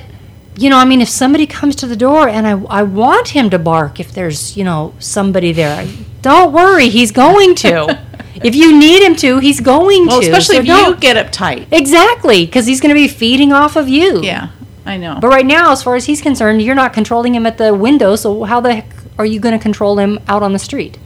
you 0.59 0.69
know, 0.69 0.77
I 0.77 0.85
mean, 0.85 1.01
if 1.01 1.09
somebody 1.09 1.47
comes 1.47 1.75
to 1.77 1.87
the 1.87 1.95
door 1.95 2.29
and 2.29 2.45
I, 2.45 2.51
I 2.69 2.83
want 2.83 3.29
him 3.29 3.49
to 3.49 3.57
bark 3.57 3.99
if 3.99 4.11
there's, 4.11 4.55
you 4.55 4.63
know, 4.63 4.93
somebody 4.99 5.53
there, 5.53 5.87
don't 6.21 6.53
worry, 6.53 6.89
he's 6.89 7.11
going 7.11 7.55
to. 7.55 7.99
if 8.43 8.55
you 8.55 8.77
need 8.77 9.01
him 9.03 9.15
to, 9.17 9.39
he's 9.39 9.59
going 9.59 10.05
Well, 10.07 10.21
to. 10.21 10.25
especially 10.27 10.55
So 10.55 10.61
if 10.61 10.67
you 10.67 10.73
don't- 10.73 10.99
get 10.99 11.15
uptight. 11.17 11.67
Exactly, 11.71 12.45
because 12.45 12.65
he's 12.65 12.79
going 12.81 12.89
to 12.89 12.99
be 12.99 13.07
feeding 13.07 13.51
off 13.53 13.75
of 13.75 13.87
you. 13.89 14.21
Yeah, 14.23 14.49
I 14.85 14.97
know. 14.97 15.17
But 15.21 15.27
right 15.29 15.45
now, 15.45 15.71
as 15.71 15.83
far 15.83 15.95
as 15.95 16.05
he's 16.05 16.21
concerned, 16.21 16.61
you're 16.61 16.75
not 16.75 16.93
controlling 16.93 17.35
him 17.35 17.45
at 17.45 17.57
the 17.57 17.73
window, 17.73 18.15
so 18.15 18.43
how 18.43 18.59
the 18.59 18.75
heck 18.75 18.89
are 19.17 19.25
you 19.25 19.39
going 19.39 19.57
to 19.57 19.61
control 19.61 19.97
him 19.99 20.19
out 20.27 20.43
on 20.43 20.53
the 20.53 20.59
street? 20.59 20.97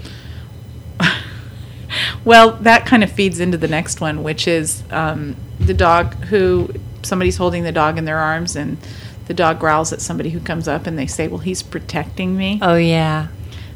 Well, 2.24 2.52
that 2.62 2.86
kind 2.86 3.04
of 3.04 3.12
feeds 3.12 3.39
into 3.39 3.58
the 3.58 3.67
next 3.67 4.00
one, 4.00 4.24
which 4.24 4.48
is 4.48 4.84
um, 4.91 5.36
the 5.60 5.74
dog 5.74 6.13
who 6.26 6.70
somebody's 7.04 7.36
holding 7.38 7.63
the 7.63 7.72
dog 7.72 7.98
in 7.98 8.06
their 8.06 8.20
arms 8.20 8.56
and 8.56 8.78
the 9.26 9.34
dog 9.34 9.60
growls 9.60 9.91
at 9.91 10.00
somebody 10.02 10.30
who 10.30 10.39
comes 10.39 10.67
up 10.67 10.88
and 10.88 10.98
they 10.98 11.08
say, 11.08 11.28
"Well, 11.28 11.39
he's 11.39 11.63
protecting 11.63 12.38
me." 12.38 12.60
Oh, 12.62 12.76
yeah. 12.76 13.28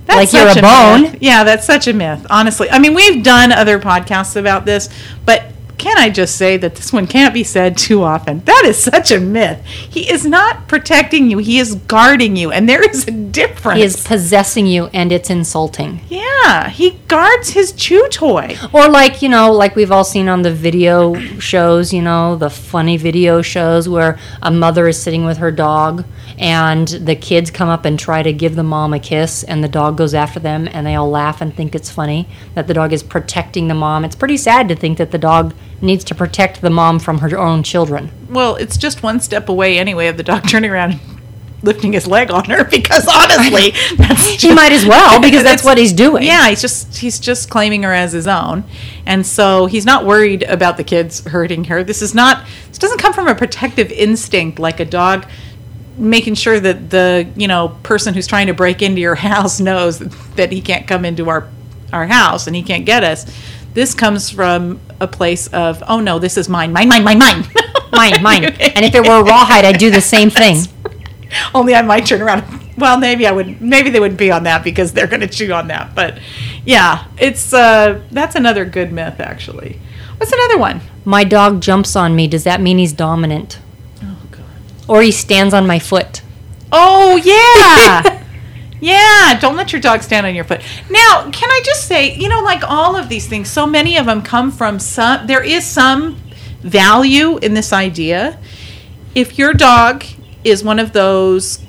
That's 0.05 0.33
like 0.33 0.41
you're 0.41 0.49
such 0.51 0.57
a 0.57 0.61
bone. 0.61 1.01
myth. 1.01 1.17
Yeah, 1.21 1.43
that's 1.43 1.65
such 1.65 1.87
a 1.87 1.93
myth. 1.93 2.25
Honestly, 2.29 2.69
I 2.69 2.79
mean, 2.79 2.93
we've 2.93 3.23
done 3.23 3.51
other 3.51 3.79
podcasts 3.79 4.35
about 4.35 4.65
this, 4.65 4.89
but 5.25 5.45
can 5.77 5.97
I 5.97 6.09
just 6.09 6.35
say 6.35 6.57
that 6.57 6.75
this 6.75 6.91
one 6.93 7.07
can't 7.07 7.33
be 7.33 7.43
said 7.43 7.77
too 7.77 8.03
often? 8.03 8.39
That 8.45 8.63
is 8.65 8.81
such 8.81 9.11
a 9.11 9.19
myth. 9.19 9.65
He 9.65 10.09
is 10.09 10.25
not 10.25 10.67
protecting 10.67 11.29
you; 11.29 11.37
he 11.39 11.59
is 11.59 11.75
guarding 11.75 12.35
you, 12.35 12.51
and 12.51 12.67
there 12.67 12.87
is 12.87 13.07
a 13.07 13.11
difference. 13.11 13.77
He 13.77 13.83
is 13.83 14.05
possessing 14.05 14.67
you, 14.67 14.87
and 14.87 15.11
it's 15.11 15.29
insulting. 15.29 16.01
yeah, 16.09 16.69
he 16.69 16.91
guards 17.07 17.49
his 17.49 17.71
chew 17.71 18.07
toy. 18.09 18.57
Or 18.73 18.89
like, 18.89 19.21
you 19.21 19.29
know, 19.29 19.51
like 19.51 19.75
we've 19.75 19.91
all 19.91 20.03
seen 20.03 20.27
on 20.27 20.41
the 20.41 20.53
video 20.53 21.15
shows, 21.39 21.93
you 21.93 22.01
know, 22.01 22.35
the 22.35 22.49
funny 22.49 22.97
video 22.97 23.41
shows 23.41 23.87
where 23.89 24.17
a 24.41 24.51
mother 24.51 24.87
is 24.87 25.01
sitting 25.01 25.25
with 25.25 25.37
her 25.37 25.51
dog 25.51 26.05
and 26.37 26.87
the 26.87 27.15
kids 27.15 27.49
come 27.51 27.69
up 27.69 27.85
and 27.85 27.97
try 27.97 28.21
to 28.21 28.33
give 28.33 28.55
the 28.55 28.63
mom 28.63 28.93
a 28.93 28.99
kiss 28.99 29.43
and 29.43 29.63
the 29.63 29.67
dog 29.67 29.97
goes 29.97 30.13
after 30.13 30.39
them 30.39 30.67
and 30.71 30.85
they 30.85 30.95
all 30.95 31.09
laugh 31.09 31.41
and 31.41 31.55
think 31.55 31.73
it's 31.73 31.89
funny 31.89 32.27
that 32.53 32.67
the 32.67 32.73
dog 32.73 32.91
is 32.91 33.03
protecting 33.03 33.67
the 33.67 33.73
mom. 33.73 34.03
It's 34.03 34.15
pretty 34.15 34.37
sad 34.37 34.67
to 34.69 34.75
think 34.75 34.97
that 34.97 35.11
the 35.11 35.17
dog 35.17 35.53
needs 35.81 36.03
to 36.05 36.15
protect 36.15 36.61
the 36.61 36.69
mom 36.69 36.99
from 36.99 37.19
her 37.19 37.37
own 37.37 37.63
children. 37.63 38.11
Well, 38.29 38.55
it's 38.55 38.77
just 38.77 39.03
one 39.03 39.19
step 39.19 39.49
away 39.49 39.77
anyway 39.77 40.07
of 40.07 40.17
the 40.17 40.23
dog 40.23 40.47
turning 40.47 40.71
around 40.71 40.91
and 40.93 41.01
lifting 41.63 41.93
his 41.93 42.07
leg 42.07 42.31
on 42.31 42.45
her 42.45 42.63
because 42.63 43.07
honestly, 43.07 43.71
that's 43.97 44.25
He 44.41 44.53
might 44.53 44.71
as 44.71 44.85
well 44.85 45.21
because 45.21 45.43
that's 45.43 45.63
what 45.63 45.77
he's 45.77 45.93
doing. 45.93 46.23
Yeah, 46.23 46.49
he's 46.49 46.61
just 46.61 46.97
he's 46.97 47.19
just 47.19 47.49
claiming 47.49 47.83
her 47.83 47.93
as 47.93 48.11
his 48.13 48.27
own, 48.27 48.63
and 49.05 49.25
so 49.25 49.65
he's 49.65 49.85
not 49.85 50.05
worried 50.05 50.43
about 50.43 50.77
the 50.77 50.83
kids 50.83 51.25
hurting 51.25 51.65
her. 51.65 51.83
This 51.83 52.01
is 52.01 52.13
not 52.13 52.45
this 52.69 52.77
doesn't 52.77 52.99
come 52.99 53.13
from 53.13 53.27
a 53.27 53.35
protective 53.35 53.91
instinct 53.91 54.59
like 54.59 54.79
a 54.79 54.85
dog 54.85 55.25
making 55.97 56.35
sure 56.35 56.59
that 56.59 56.89
the 56.89 57.29
you 57.35 57.47
know 57.47 57.69
person 57.83 58.13
who's 58.13 58.27
trying 58.27 58.47
to 58.47 58.53
break 58.53 58.81
into 58.81 59.01
your 59.01 59.15
house 59.15 59.59
knows 59.59 59.99
that 60.35 60.51
he 60.51 60.61
can't 60.61 60.87
come 60.87 61.05
into 61.05 61.29
our 61.29 61.49
our 61.93 62.07
house 62.07 62.47
and 62.47 62.55
he 62.55 62.63
can't 62.63 62.85
get 62.85 63.03
us. 63.03 63.25
This 63.75 63.93
comes 63.93 64.29
from 64.29 64.79
a 64.99 65.07
place 65.07 65.47
of 65.47 65.83
oh 65.87 65.99
no, 65.99 66.17
this 66.17 66.37
is 66.37 66.49
mine, 66.49 66.73
mine, 66.73 66.89
mine, 66.89 67.03
mine, 67.03 67.19
mine, 67.19 67.43
Mine, 67.91 68.23
mine. 68.23 68.43
And 68.75 68.83
if 68.83 68.95
it 68.95 69.01
were 69.01 69.23
rawhide, 69.23 69.65
I'd 69.65 69.77
do 69.77 69.91
the 69.91 70.01
same 70.01 70.29
thing. 70.41 70.57
Only 71.53 71.75
I 71.75 71.81
might 71.81 72.05
turn 72.05 72.21
around. 72.21 72.43
Well, 72.77 72.97
maybe 72.97 73.27
I 73.27 73.31
would. 73.31 73.61
Maybe 73.61 73.89
they 73.89 73.99
wouldn't 73.99 74.19
be 74.19 74.31
on 74.31 74.43
that 74.43 74.63
because 74.63 74.93
they're 74.93 75.07
going 75.07 75.21
to 75.21 75.27
chew 75.27 75.51
on 75.53 75.67
that. 75.67 75.93
But 75.95 76.19
yeah, 76.65 77.07
it's 77.17 77.53
uh, 77.53 78.01
that's 78.11 78.35
another 78.35 78.65
good 78.65 78.91
myth 78.91 79.19
actually. 79.19 79.79
What's 80.17 80.31
another 80.31 80.57
one? 80.57 80.81
My 81.03 81.23
dog 81.23 81.61
jumps 81.61 81.95
on 81.95 82.15
me. 82.15 82.27
Does 82.27 82.45
that 82.45 82.61
mean 82.61 82.77
he's 82.77 82.93
dominant? 82.93 83.59
Oh 84.01 84.17
god. 84.31 84.43
Or 84.87 85.01
he 85.01 85.11
stands 85.11 85.53
on 85.53 85.67
my 85.67 85.79
foot? 85.79 86.21
Oh 86.71 87.17
yeah. 87.17 88.23
Yeah, 88.81 89.37
don't 89.39 89.55
let 89.55 89.71
your 89.71 89.81
dog 89.81 90.01
stand 90.03 90.25
on 90.25 90.35
your 90.35 90.43
foot. 90.43 90.61
Now, 90.89 91.29
can 91.31 91.49
I 91.49 91.61
just 91.65 91.87
say, 91.87 92.15
you 92.15 92.29
know, 92.29 92.41
like 92.41 92.63
all 92.63 92.95
of 92.95 93.09
these 93.09 93.27
things, 93.27 93.49
so 93.49 93.65
many 93.65 93.97
of 93.97 94.05
them 94.05 94.21
come 94.21 94.51
from 94.51 94.79
some, 94.79 95.27
there 95.27 95.43
is 95.43 95.65
some 95.65 96.17
value 96.61 97.37
in 97.37 97.53
this 97.53 97.71
idea. 97.71 98.39
If 99.13 99.37
your 99.37 99.53
dog 99.53 100.03
is 100.43 100.63
one 100.63 100.79
of 100.79 100.91
those 100.93 101.59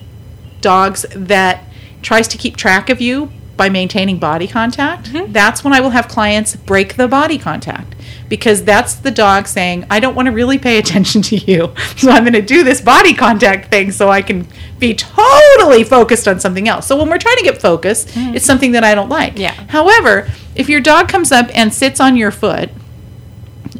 dogs 0.60 1.06
that 1.10 1.64
tries 2.02 2.28
to 2.28 2.38
keep 2.38 2.56
track 2.56 2.90
of 2.90 3.00
you, 3.00 3.30
by 3.56 3.68
maintaining 3.70 4.18
body 4.18 4.46
contact, 4.46 5.06
Mm-hmm. 5.12 5.32
that's 5.32 5.64
when 5.64 5.72
I 5.72 5.80
will 5.80 5.90
have 5.90 6.08
clients 6.08 6.54
break 6.56 6.96
the 6.96 7.08
body 7.08 7.38
contact 7.38 7.94
because 8.28 8.64
that's 8.64 8.94
the 8.96 9.10
dog 9.10 9.46
saying, 9.46 9.86
I 9.90 9.98
don't 10.00 10.14
want 10.14 10.26
to 10.26 10.32
really 10.32 10.58
pay 10.58 10.78
attention 10.78 11.22
to 11.22 11.36
you. 11.36 11.72
So 11.96 12.10
I'm 12.10 12.24
going 12.24 12.34
to 12.34 12.42
do 12.42 12.62
this 12.64 12.80
body 12.82 13.14
contact 13.14 13.70
thing 13.70 13.90
so 13.92 14.10
I 14.10 14.20
can 14.20 14.46
be 14.78 14.94
totally 14.94 15.82
focused 15.84 16.28
on 16.28 16.38
something 16.40 16.68
else. 16.68 16.86
So 16.86 16.96
when 16.96 17.08
we're 17.08 17.18
trying 17.18 17.38
to 17.38 17.42
get 17.44 17.60
focused, 17.62 18.10
it's 18.14 18.44
something 18.44 18.72
that 18.72 18.84
I 18.84 18.94
don't 18.94 19.08
like. 19.08 19.32
Mm-hmm. 19.34 19.40
Yeah. 19.42 19.52
However, 19.68 20.28
if 20.54 20.68
your 20.68 20.80
dog 20.80 21.08
comes 21.08 21.32
up 21.32 21.48
and 21.54 21.72
sits 21.72 21.98
on 22.00 22.16
your 22.16 22.30
foot 22.30 22.68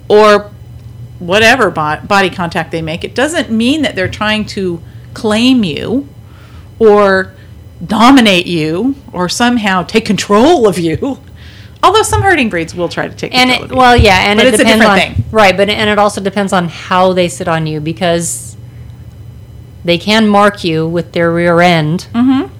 or 0.09 0.51
whatever 1.19 1.71
bo- 1.71 2.01
body 2.07 2.31
contact 2.31 2.71
they 2.71 2.83
make, 2.83 3.05
it 3.05 3.15
doesn't 3.15 3.51
mean 3.51 3.83
that 3.83 3.95
they're 3.95 4.09
trying 4.09 4.45
to 4.47 4.81
claim 5.15 5.65
you 5.65 6.09
or 6.79 7.33
dominate 7.85 8.47
you 8.47 8.95
or 9.13 9.29
somehow 9.29 9.83
take 9.83 10.05
control 10.07 10.67
of 10.69 10.79
you. 10.79 11.19
Although 11.83 12.03
some 12.03 12.23
herding 12.23 12.49
breeds 12.49 12.75
will 12.75 12.89
try 12.89 13.07
to 13.07 13.15
take 13.15 13.35
and 13.35 13.51
control 13.51 13.63
it, 13.63 13.65
of 13.67 13.71
you. 13.73 13.77
well, 13.77 13.97
yeah, 13.97 14.31
and 14.31 14.39
But 14.39 14.47
it 14.47 14.55
it's 14.55 14.63
a 14.63 14.65
depends 14.65 14.85
on 14.85 14.97
different 14.99 15.17
thing. 15.17 15.25
right, 15.31 15.57
but 15.57 15.69
and 15.69 15.91
it 15.91 15.99
also 15.99 16.21
depends 16.21 16.53
on 16.53 16.69
how 16.69 17.13
they 17.13 17.29
sit 17.29 17.49
on 17.49 17.67
you 17.67 17.81
because 17.81 18.57
they 19.85 19.99
can 19.99 20.27
mark 20.27 20.65
you 20.65 20.89
with 20.89 21.13
their 21.13 21.31
rear 21.33 21.61
end 21.61 22.09
Mm-hmm. 22.13 22.53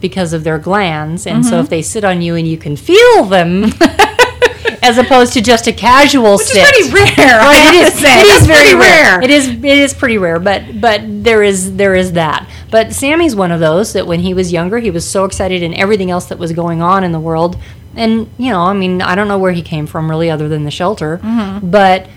because 0.00 0.32
of 0.32 0.44
their 0.44 0.58
glands, 0.58 1.26
and 1.26 1.44
so 1.44 1.58
if 1.58 1.68
they 1.68 1.82
sit 1.82 2.04
on 2.04 2.22
you 2.22 2.36
and 2.36 2.46
you 2.46 2.56
can 2.56 2.76
feel 2.76 3.24
them, 3.24 3.64
as 4.82 4.98
opposed 4.98 5.32
to 5.34 5.40
just 5.40 5.66
a 5.66 5.72
casual 5.72 6.32
Which 6.36 6.42
is 6.42 6.52
sit, 6.52 6.64
pretty 6.64 6.92
rare. 6.92 7.40
I 7.40 7.46
Right, 7.46 7.84
have 7.84 7.92
to 7.94 7.98
say, 8.00 8.20
it 8.20 8.26
is 8.40 8.46
very 8.46 8.60
pretty 8.60 8.74
rare. 8.76 9.22
It 9.22 9.30
is. 9.30 9.48
It 9.48 9.64
is 9.64 9.94
pretty 9.94 10.18
rare. 10.18 10.38
But 10.38 10.80
but 10.80 11.02
there 11.04 11.42
is 11.42 11.76
there 11.76 11.94
is 11.94 12.12
that. 12.12 12.48
But 12.70 12.92
Sammy's 12.92 13.34
one 13.34 13.50
of 13.50 13.60
those 13.60 13.92
that 13.94 14.06
when 14.06 14.20
he 14.20 14.34
was 14.34 14.52
younger, 14.52 14.78
he 14.78 14.90
was 14.90 15.08
so 15.08 15.24
excited 15.24 15.62
in 15.62 15.74
everything 15.74 16.10
else 16.10 16.26
that 16.26 16.38
was 16.38 16.52
going 16.52 16.82
on 16.82 17.04
in 17.04 17.12
the 17.12 17.20
world. 17.20 17.56
And 17.96 18.30
you 18.38 18.50
know, 18.50 18.60
I 18.62 18.72
mean, 18.74 19.02
I 19.02 19.14
don't 19.14 19.28
know 19.28 19.38
where 19.38 19.52
he 19.52 19.62
came 19.62 19.86
from 19.86 20.08
really, 20.10 20.30
other 20.30 20.48
than 20.48 20.64
the 20.64 20.70
shelter. 20.70 21.18
Mm-hmm. 21.18 21.70
But 21.70 22.08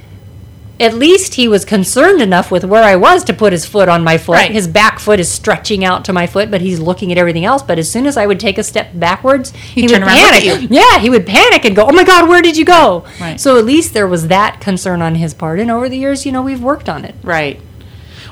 at 0.81 0.95
least 0.95 1.35
he 1.35 1.47
was 1.47 1.63
concerned 1.63 2.23
enough 2.23 2.49
with 2.49 2.65
where 2.65 2.83
I 2.83 2.95
was 2.95 3.23
to 3.25 3.33
put 3.33 3.53
his 3.53 3.65
foot 3.67 3.87
on 3.87 4.03
my 4.03 4.17
foot. 4.17 4.33
Right. 4.33 4.51
His 4.51 4.67
back 4.67 4.97
foot 4.97 5.19
is 5.19 5.29
stretching 5.29 5.85
out 5.85 6.03
to 6.05 6.13
my 6.13 6.25
foot, 6.25 6.49
but 6.49 6.59
he's 6.59 6.79
looking 6.79 7.11
at 7.11 7.19
everything 7.19 7.45
else. 7.45 7.61
But 7.61 7.77
as 7.77 7.89
soon 7.89 8.07
as 8.07 8.17
I 8.17 8.25
would 8.25 8.39
take 8.39 8.57
a 8.57 8.63
step 8.63 8.89
backwards, 8.95 9.51
He'd 9.51 9.91
and 9.91 10.03
look 10.03 10.11
panic. 10.11 10.69
Yeah, 10.71 10.97
he 10.97 11.11
would 11.11 11.27
panic 11.27 11.65
and 11.65 11.75
go, 11.75 11.85
"Oh 11.85 11.91
my 11.91 12.03
God, 12.03 12.27
where 12.27 12.41
did 12.41 12.57
you 12.57 12.65
go?" 12.65 13.05
Right. 13.19 13.39
So 13.39 13.59
at 13.59 13.65
least 13.65 13.93
there 13.93 14.07
was 14.07 14.27
that 14.29 14.59
concern 14.59 15.03
on 15.03 15.15
his 15.15 15.35
part, 15.35 15.59
and 15.59 15.69
over 15.69 15.87
the 15.87 15.97
years, 15.97 16.25
you 16.25 16.31
know, 16.31 16.41
we've 16.41 16.63
worked 16.63 16.89
on 16.89 17.05
it. 17.05 17.13
Right. 17.21 17.61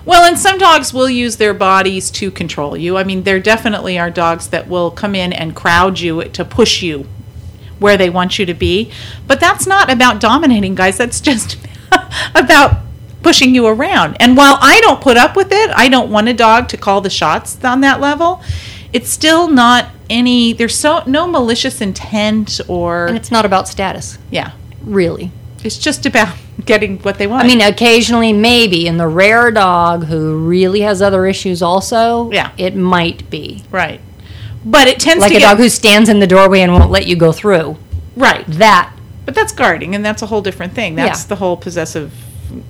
Well, 0.04 0.26
and 0.26 0.40
some 0.40 0.58
dogs 0.58 0.92
will 0.92 1.10
use 1.10 1.38
their 1.38 1.54
bodies 1.54 2.10
to 2.12 2.32
control 2.32 2.76
you. 2.76 2.98
I 2.98 3.04
mean, 3.04 3.24
there 3.24 3.40
definitely 3.40 4.00
are 4.00 4.10
dogs 4.10 4.48
that 4.48 4.68
will 4.68 4.90
come 4.90 5.14
in 5.14 5.32
and 5.34 5.56
crowd 5.56 6.00
you 6.00 6.24
to 6.24 6.44
push 6.44 6.82
you 6.82 7.06
where 7.78 7.96
they 7.96 8.10
want 8.10 8.40
you 8.40 8.46
to 8.48 8.56
be. 8.56 8.92
But 9.28 9.40
that's 9.40 9.68
not 9.68 9.92
about 9.92 10.20
dominating, 10.20 10.74
guys. 10.74 10.98
That's 10.98 11.22
just 11.22 11.58
about 12.36 12.78
pushing 13.22 13.54
you 13.54 13.68
around. 13.68 14.18
And 14.20 14.38
while 14.38 14.58
I 14.62 14.80
don't 14.82 15.02
put 15.02 15.18
up 15.18 15.36
with 15.36 15.52
it, 15.52 15.70
I 15.76 15.90
don't 15.90 16.10
want 16.12 16.28
a 16.30 16.34
dog 16.34 16.70
to 16.70 16.78
call 16.78 17.02
the 17.02 17.10
shots 17.10 17.64
on 17.64 17.82
that 17.82 18.00
level. 18.00 18.42
It's 18.94 19.10
still 19.10 19.48
not 19.50 19.90
any 20.10 20.54
there's 20.54 20.76
so 20.76 21.04
no 21.06 21.28
malicious 21.28 21.82
intent 21.82 22.60
or 22.68 23.08
And 23.08 23.16
it's 23.18 23.30
not 23.32 23.46
about 23.46 23.68
status, 23.68 24.18
yeah. 24.32 24.54
really. 24.82 25.32
It's 25.64 25.78
just 25.78 26.06
about 26.06 26.36
getting 26.66 26.98
what 27.00 27.18
they 27.18 27.28
want. 27.28 27.44
I 27.44 27.48
mean, 27.48 27.62
occasionally, 27.62 28.34
maybe 28.34 28.88
in 28.88 28.98
the 28.98 29.08
rare 29.08 29.52
dog 29.52 30.06
who 30.06 30.38
really 30.48 30.82
has 30.82 31.02
other 31.02 31.26
issues, 31.28 31.62
also, 31.62 32.32
Yeah. 32.32 32.52
it 32.58 32.76
might 32.76 33.30
be 33.30 33.64
right. 33.72 34.02
But 34.66 34.88
it 34.88 35.00
tends 35.00 35.22
like 35.22 35.32
to 35.32 35.38
a 35.38 35.40
get 35.40 35.48
dog 35.50 35.58
who 35.58 35.70
stands 35.70 36.10
in 36.10 36.20
the 36.20 36.28
doorway 36.28 36.62
and 36.62 36.74
won't 36.74 36.90
let 36.92 37.06
you 37.06 37.16
go 37.16 37.32
through. 37.32 37.78
right. 38.16 38.46
That 38.48 38.92
But 39.30 39.36
that's 39.36 39.52
guarding, 39.54 39.94
and 39.94 40.04
that's 40.04 40.24
a 40.24 40.26
whole 40.26 40.42
different 40.42 40.74
thing. 40.74 40.96
That's 40.96 41.22
Yeah. 41.22 41.28
the 41.28 41.36
whole 41.36 41.56
possessive. 41.56 42.12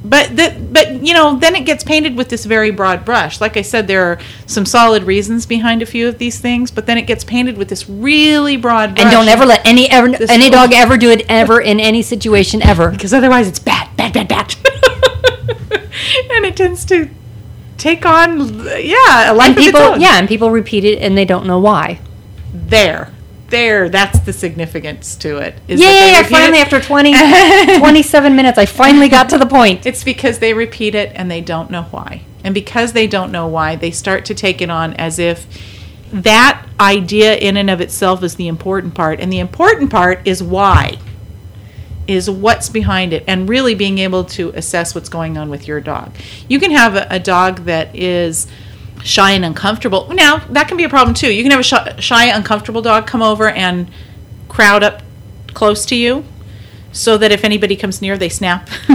But 0.03 0.35
the, 0.35 0.53
but 0.73 1.05
you 1.07 1.13
know, 1.13 1.37
then 1.39 1.55
it 1.55 1.61
gets 1.65 1.85
painted 1.85 2.17
with 2.17 2.27
this 2.27 2.43
very 2.43 2.69
broad 2.69 3.05
brush. 3.05 3.39
Like 3.39 3.55
I 3.55 3.61
said, 3.61 3.87
there 3.87 4.03
are 4.03 4.17
some 4.45 4.65
solid 4.65 5.03
reasons 5.03 5.45
behind 5.45 5.81
a 5.81 5.85
few 5.85 6.09
of 6.09 6.17
these 6.17 6.37
things, 6.37 6.69
but 6.69 6.85
then 6.85 6.97
it 6.97 7.03
gets 7.03 7.23
painted 7.23 7.57
with 7.57 7.69
this 7.69 7.87
really 7.87 8.57
broad 8.57 8.95
brush. 8.95 9.05
and 9.05 9.09
don't 9.13 9.29
ever 9.29 9.45
let 9.45 9.65
any 9.65 9.89
ever 9.89 10.09
This 10.09 10.29
any 10.29 10.49
dog 10.49 10.73
ever 10.73 10.97
do 10.97 11.09
it 11.11 11.25
ever 11.29 11.61
in 11.61 11.79
any 11.79 12.01
situation 12.01 12.61
ever. 12.61 12.89
because 12.91 13.13
otherwise 13.13 13.47
it's 13.47 13.59
bad, 13.59 13.87
bad, 13.95 14.11
bad, 14.11 14.27
bad. 14.27 14.53
and 16.31 16.45
it 16.45 16.57
tends 16.57 16.83
to 16.85 17.09
take 17.77 18.05
on, 18.05 18.65
yeah, 18.81 19.31
a 19.31 19.33
life 19.33 19.49
And 19.55 19.57
of 19.59 19.63
people, 19.63 19.97
yeah, 19.97 20.19
and 20.19 20.27
people 20.27 20.51
repeat 20.51 20.83
it 20.83 20.99
and 21.01 21.17
they 21.17 21.23
don't 21.23 21.45
know 21.45 21.59
why. 21.59 21.99
there, 22.53 23.13
there. 23.49 23.89
That's 23.89 24.19
the 24.19 24.33
significance 24.33 25.15
to 25.17 25.37
it. 25.37 25.55
is 25.67 25.79
Yeah, 25.79 25.87
that 25.87 25.93
yeah, 25.93 26.21
they 26.21 26.29
yeah. 26.29 26.39
Finally, 26.39 26.59
it. 26.59 26.73
after 26.73 26.81
20, 26.81 27.77
27 27.79 28.35
minutes, 28.35 28.57
I 28.57 28.65
finally 28.65 29.09
got 29.09 29.29
to 29.29 29.37
the 29.37 29.45
point. 29.45 29.85
It's 29.85 30.03
because 30.03 30.39
they 30.39 30.53
repeat 30.53 30.95
it 30.95 31.11
and 31.15 31.29
they 31.29 31.41
don't 31.41 31.69
know 31.69 31.83
why. 31.83 32.23
And 32.43 32.53
because 32.53 32.93
they 32.93 33.07
don't 33.07 33.31
know 33.31 33.47
why, 33.47 33.75
they 33.75 33.91
start 33.91 34.25
to 34.25 34.33
take 34.33 34.61
it 34.61 34.69
on 34.69 34.93
as 34.93 35.19
if 35.19 35.47
that 36.11 36.65
idea 36.79 37.35
in 37.35 37.57
and 37.57 37.69
of 37.69 37.81
itself 37.81 38.23
is 38.23 38.35
the 38.35 38.47
important 38.47 38.95
part. 38.95 39.19
And 39.19 39.31
the 39.31 39.39
important 39.39 39.91
part 39.91 40.27
is 40.27 40.41
why, 40.41 40.97
is 42.07 42.29
what's 42.29 42.69
behind 42.69 43.13
it, 43.13 43.23
and 43.27 43.47
really 43.47 43.75
being 43.75 43.99
able 43.99 44.23
to 44.23 44.49
assess 44.51 44.95
what's 44.95 45.09
going 45.09 45.37
on 45.37 45.49
with 45.49 45.67
your 45.67 45.79
dog. 45.79 46.15
You 46.47 46.59
can 46.59 46.71
have 46.71 46.95
a, 46.95 47.07
a 47.11 47.19
dog 47.19 47.65
that 47.65 47.95
is 47.95 48.47
shy 49.03 49.31
and 49.31 49.45
uncomfortable. 49.45 50.07
Now, 50.13 50.39
that 50.49 50.67
can 50.67 50.77
be 50.77 50.83
a 50.83 50.89
problem 50.89 51.13
too. 51.13 51.31
You 51.31 51.43
can 51.43 51.51
have 51.51 51.59
a 51.59 51.63
shy, 51.63 51.95
shy 51.99 52.25
uncomfortable 52.25 52.81
dog 52.81 53.07
come 53.07 53.21
over 53.21 53.49
and 53.49 53.89
crowd 54.47 54.83
up 54.83 55.01
close 55.53 55.85
to 55.87 55.95
you 55.95 56.25
so 56.91 57.17
that 57.17 57.31
if 57.31 57.43
anybody 57.43 57.75
comes 57.75 58.01
near, 58.01 58.17
they 58.17 58.29
snap 58.29 58.69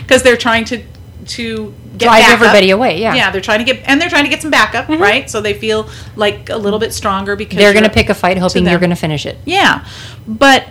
because 0.00 0.22
they're 0.22 0.36
trying 0.36 0.64
to 0.66 0.82
to 1.26 1.72
get 1.72 1.74
Mm-hmm. 1.94 1.98
Drive 1.98 2.32
everybody 2.32 2.70
away, 2.70 3.00
yeah. 3.00 3.10
Mm-hmm. 3.10 3.16
yeah. 3.16 3.30
They're 3.30 3.40
trying 3.40 3.60
to 3.60 3.64
get 3.64 3.82
and 3.88 4.00
they're 4.00 4.08
trying 4.08 4.24
to 4.24 4.30
get 4.30 4.42
some 4.42 4.50
backup, 4.50 4.88
right? 4.88 5.30
So 5.30 5.40
they 5.40 5.54
feel 5.54 5.88
like 6.16 6.50
a 6.50 6.56
little 6.56 6.78
bit 6.80 6.92
stronger 6.92 7.36
because 7.36 7.56
They're 7.56 7.72
going 7.72 7.84
to 7.84 7.90
pick 7.90 8.08
a 8.10 8.14
fight 8.14 8.36
hoping 8.36 8.66
you're 8.66 8.80
going 8.80 8.90
to 8.90 8.96
finish 8.96 9.24
it. 9.24 9.38
yeah, 9.44 9.86
but 10.26 10.66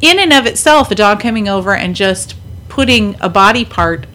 in 0.00 0.18
and 0.20 0.32
of 0.32 0.46
itself, 0.46 0.90
a 0.92 0.94
dog 0.94 1.18
coming 1.20 1.48
over 1.48 1.74
and 1.74 1.96
just 1.96 2.36
putting 2.68 3.16
a 3.20 3.28
body 3.28 3.64
part 3.64 4.06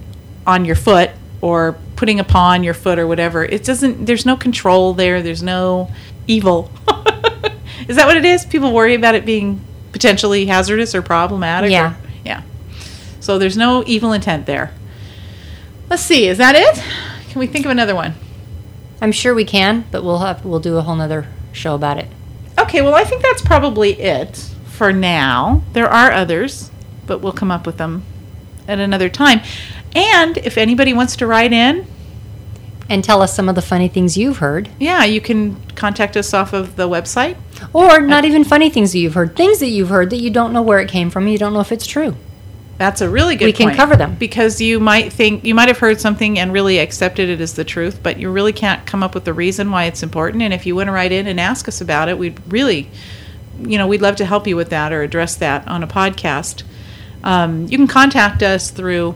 on 0.47 0.63
your 0.63 0.75
foot 0.75 1.11
or 1.41 1.73
putting 2.03 2.19
a 2.19 2.23
paw 2.25 2.49
on 2.49 2.65
your 2.65 2.73
foot 2.73 2.99
or 2.99 3.07
whatever, 3.07 3.45
it 3.45 3.63
doesn't. 3.63 4.05
There's 4.05 4.25
no 4.25 4.35
control 4.35 4.93
there. 4.93 5.21
There's 5.21 5.41
no 5.41 5.89
evil. 6.27 6.69
is 7.87 7.95
that 7.95 8.05
what 8.05 8.17
it 8.17 8.25
is? 8.25 8.45
People 8.45 8.73
worry 8.73 8.93
about 8.93 9.15
it 9.15 9.25
being 9.25 9.61
potentially 9.93 10.45
hazardous 10.45 10.93
or 10.93 11.01
problematic. 11.01 11.69
or- 11.69 11.71
Yeah. 11.71 11.95
yeah. 12.25 12.41
So 13.21 13.39
there's 13.39 13.55
no 13.55 13.85
evil 13.87 14.11
intent 14.11 14.45
there. 14.47 14.73
Let's 15.89 16.01
see. 16.03 16.27
Is 16.27 16.39
that 16.39 16.55
it? 16.57 16.83
Can 17.29 17.39
we 17.39 17.47
think 17.47 17.63
of 17.63 17.71
another 17.71 17.95
one? 17.95 18.15
I'm 19.01 19.13
sure 19.13 19.33
we 19.33 19.45
can, 19.45 19.85
but 19.89 20.03
we'll 20.03 20.19
have 20.19 20.43
we'll 20.43 20.59
do 20.59 20.75
a 20.75 20.81
whole 20.81 20.97
nother 20.97 21.29
show 21.53 21.73
about 21.73 21.97
it. 21.99 22.09
Okay, 22.59 22.81
well, 22.81 22.95
I 22.95 23.05
think 23.05 23.21
that's 23.21 23.41
probably 23.41 23.93
it 23.93 24.35
for 24.65 24.91
now. 24.91 25.63
There 25.71 25.87
are 25.87 26.11
others, 26.11 26.69
but 27.07 27.19
we'll 27.19 27.31
come 27.31 27.49
up 27.49 27.65
with 27.65 27.77
them 27.77 28.03
at 28.67 28.79
another 28.79 29.07
time. 29.07 29.39
And 29.95 30.37
if 30.39 30.57
anybody 30.57 30.91
wants 30.91 31.15
to 31.17 31.27
write 31.27 31.53
in, 31.53 31.85
And 32.89 33.03
tell 33.03 33.21
us 33.21 33.33
some 33.33 33.47
of 33.47 33.55
the 33.55 33.61
funny 33.61 33.87
things 33.87 34.17
you've 34.17 34.37
heard. 34.37 34.69
yeah, 34.79 35.03
you 35.05 35.21
can 35.21 35.55
contact 35.71 36.17
us 36.17 36.33
off 36.33 36.53
of 36.53 36.75
the 36.75 36.87
website. 36.87 37.37
Or 37.71 38.01
not 38.01 38.25
even 38.25 38.43
funny 38.43 38.69
things 38.69 38.91
that 38.91 38.99
you've 38.99 39.13
heard. 39.13 39.35
Things 39.35 39.59
that 39.59 39.69
you've 39.69 39.89
heard 39.89 40.09
that 40.09 40.17
you 40.17 40.29
don't 40.29 40.51
know 40.51 40.61
where 40.61 40.79
it 40.79 40.89
came 40.89 41.09
from. 41.09 41.27
You 41.27 41.37
don't 41.37 41.53
know 41.53 41.61
if 41.61 41.71
it's 41.71 41.87
true. 41.87 42.15
That's 42.77 43.01
a 43.01 43.09
really 43.09 43.35
good 43.35 43.45
We 43.45 43.53
can 43.53 43.75
cover 43.75 43.95
them. 43.95 44.15
Because 44.15 44.59
you 44.59 44.79
might 44.79 45.13
think, 45.13 45.45
you 45.45 45.55
might 45.55 45.69
have 45.69 45.77
heard 45.77 46.01
something 46.01 46.39
and 46.39 46.51
really 46.51 46.79
accepted 46.79 47.29
it 47.29 47.39
as 47.39 47.53
the 47.53 47.63
truth, 47.63 48.01
but 48.03 48.19
you 48.19 48.29
really 48.29 48.51
can't 48.53 48.85
come 48.85 49.03
up 49.03 49.13
with 49.13 49.25
the 49.25 49.33
reason 49.33 49.71
why 49.71 49.85
it's 49.85 50.03
important. 50.03 50.43
And 50.43 50.53
if 50.53 50.65
you 50.65 50.75
want 50.75 50.87
to 50.87 50.91
write 50.91 51.11
in 51.11 51.27
and 51.27 51.39
ask 51.39 51.67
us 51.67 51.81
about 51.81 52.09
it, 52.09 52.17
we'd 52.17 52.39
really, 52.51 52.89
you 53.61 53.77
know, 53.77 53.87
we'd 53.87 54.01
love 54.01 54.17
to 54.17 54.25
help 54.25 54.47
you 54.47 54.55
with 54.55 54.69
that 54.71 54.91
or 54.91 55.03
address 55.03 55.35
that 55.35 55.67
on 55.67 55.83
a 55.83 55.87
podcast. 55.87 56.63
Um, 57.23 57.67
you 57.67 57.77
can 57.77 57.87
contact 57.87 58.43
us 58.43 58.69
through 58.71 59.15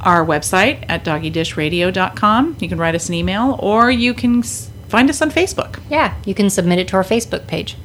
our 0.00 0.24
website 0.24 0.84
at 0.88 1.04
doggydishradio.com. 1.04 2.56
You 2.60 2.68
can 2.68 2.78
write 2.78 2.94
us 2.94 3.08
an 3.08 3.14
email 3.14 3.58
or 3.60 3.90
you 3.90 4.14
can 4.14 4.42
find 4.42 5.10
us 5.10 5.20
on 5.22 5.30
Facebook. 5.30 5.80
Yeah, 5.90 6.14
you 6.24 6.34
can 6.34 6.50
submit 6.50 6.78
it 6.78 6.88
to 6.88 6.96
our 6.96 7.04
Facebook 7.04 7.46
page. 7.46 7.76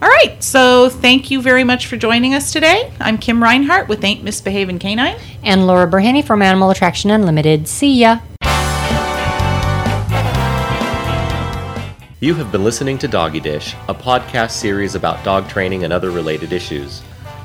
All 0.00 0.08
right, 0.08 0.42
so 0.42 0.88
thank 0.88 1.30
you 1.30 1.40
very 1.40 1.62
much 1.62 1.86
for 1.86 1.96
joining 1.96 2.34
us 2.34 2.52
today. 2.52 2.92
I'm 2.98 3.18
Kim 3.18 3.40
Reinhart 3.40 3.86
with 3.86 4.02
Ain't 4.02 4.24
Misbehaving 4.24 4.80
Canine. 4.80 5.16
And 5.44 5.66
Laura 5.66 5.88
Burhaney 5.88 6.24
from 6.24 6.42
Animal 6.42 6.70
Attraction 6.70 7.10
Unlimited. 7.10 7.68
See 7.68 8.00
ya. 8.00 8.18
You 12.18 12.34
have 12.34 12.52
been 12.52 12.62
listening 12.62 12.98
to 12.98 13.08
Doggy 13.08 13.40
Dish, 13.40 13.74
a 13.88 13.94
podcast 13.94 14.52
series 14.52 14.94
about 14.94 15.24
dog 15.24 15.48
training 15.48 15.84
and 15.84 15.92
other 15.92 16.10
related 16.10 16.52
issues. 16.52 17.02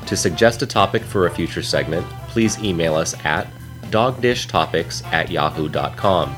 To 0.08 0.16
suggest 0.16 0.62
a 0.62 0.68
topic 0.68 1.02
for 1.02 1.26
a 1.26 1.32
future 1.32 1.64
segment, 1.64 2.06
please 2.28 2.58
email 2.64 2.96
us 2.96 3.14
at 3.26 3.48
dogdishtopics 3.92 5.06
at 5.14 5.32
yahoo.com. 5.32 6.36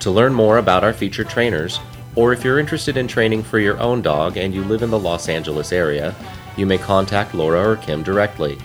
To 0.00 0.10
learn 0.10 0.34
more 0.34 0.58
about 0.58 0.84
our 0.84 0.92
featured 0.92 1.28
trainers, 1.28 1.78
Or 2.14 2.32
if 2.32 2.44
you're 2.44 2.58
interested 2.58 2.98
in 2.98 3.08
training 3.08 3.42
for 3.42 3.58
your 3.58 3.80
own 3.80 4.02
dog 4.02 4.36
and 4.36 4.54
you 4.54 4.62
live 4.64 4.82
in 4.82 4.90
the 4.90 4.98
Los 4.98 5.30
Angeles 5.30 5.72
area, 5.72 6.14
you 6.56 6.66
may 6.66 6.76
contact 6.76 7.34
Laura 7.34 7.70
or 7.70 7.76
Kim 7.76 8.02
directly. 8.02 8.58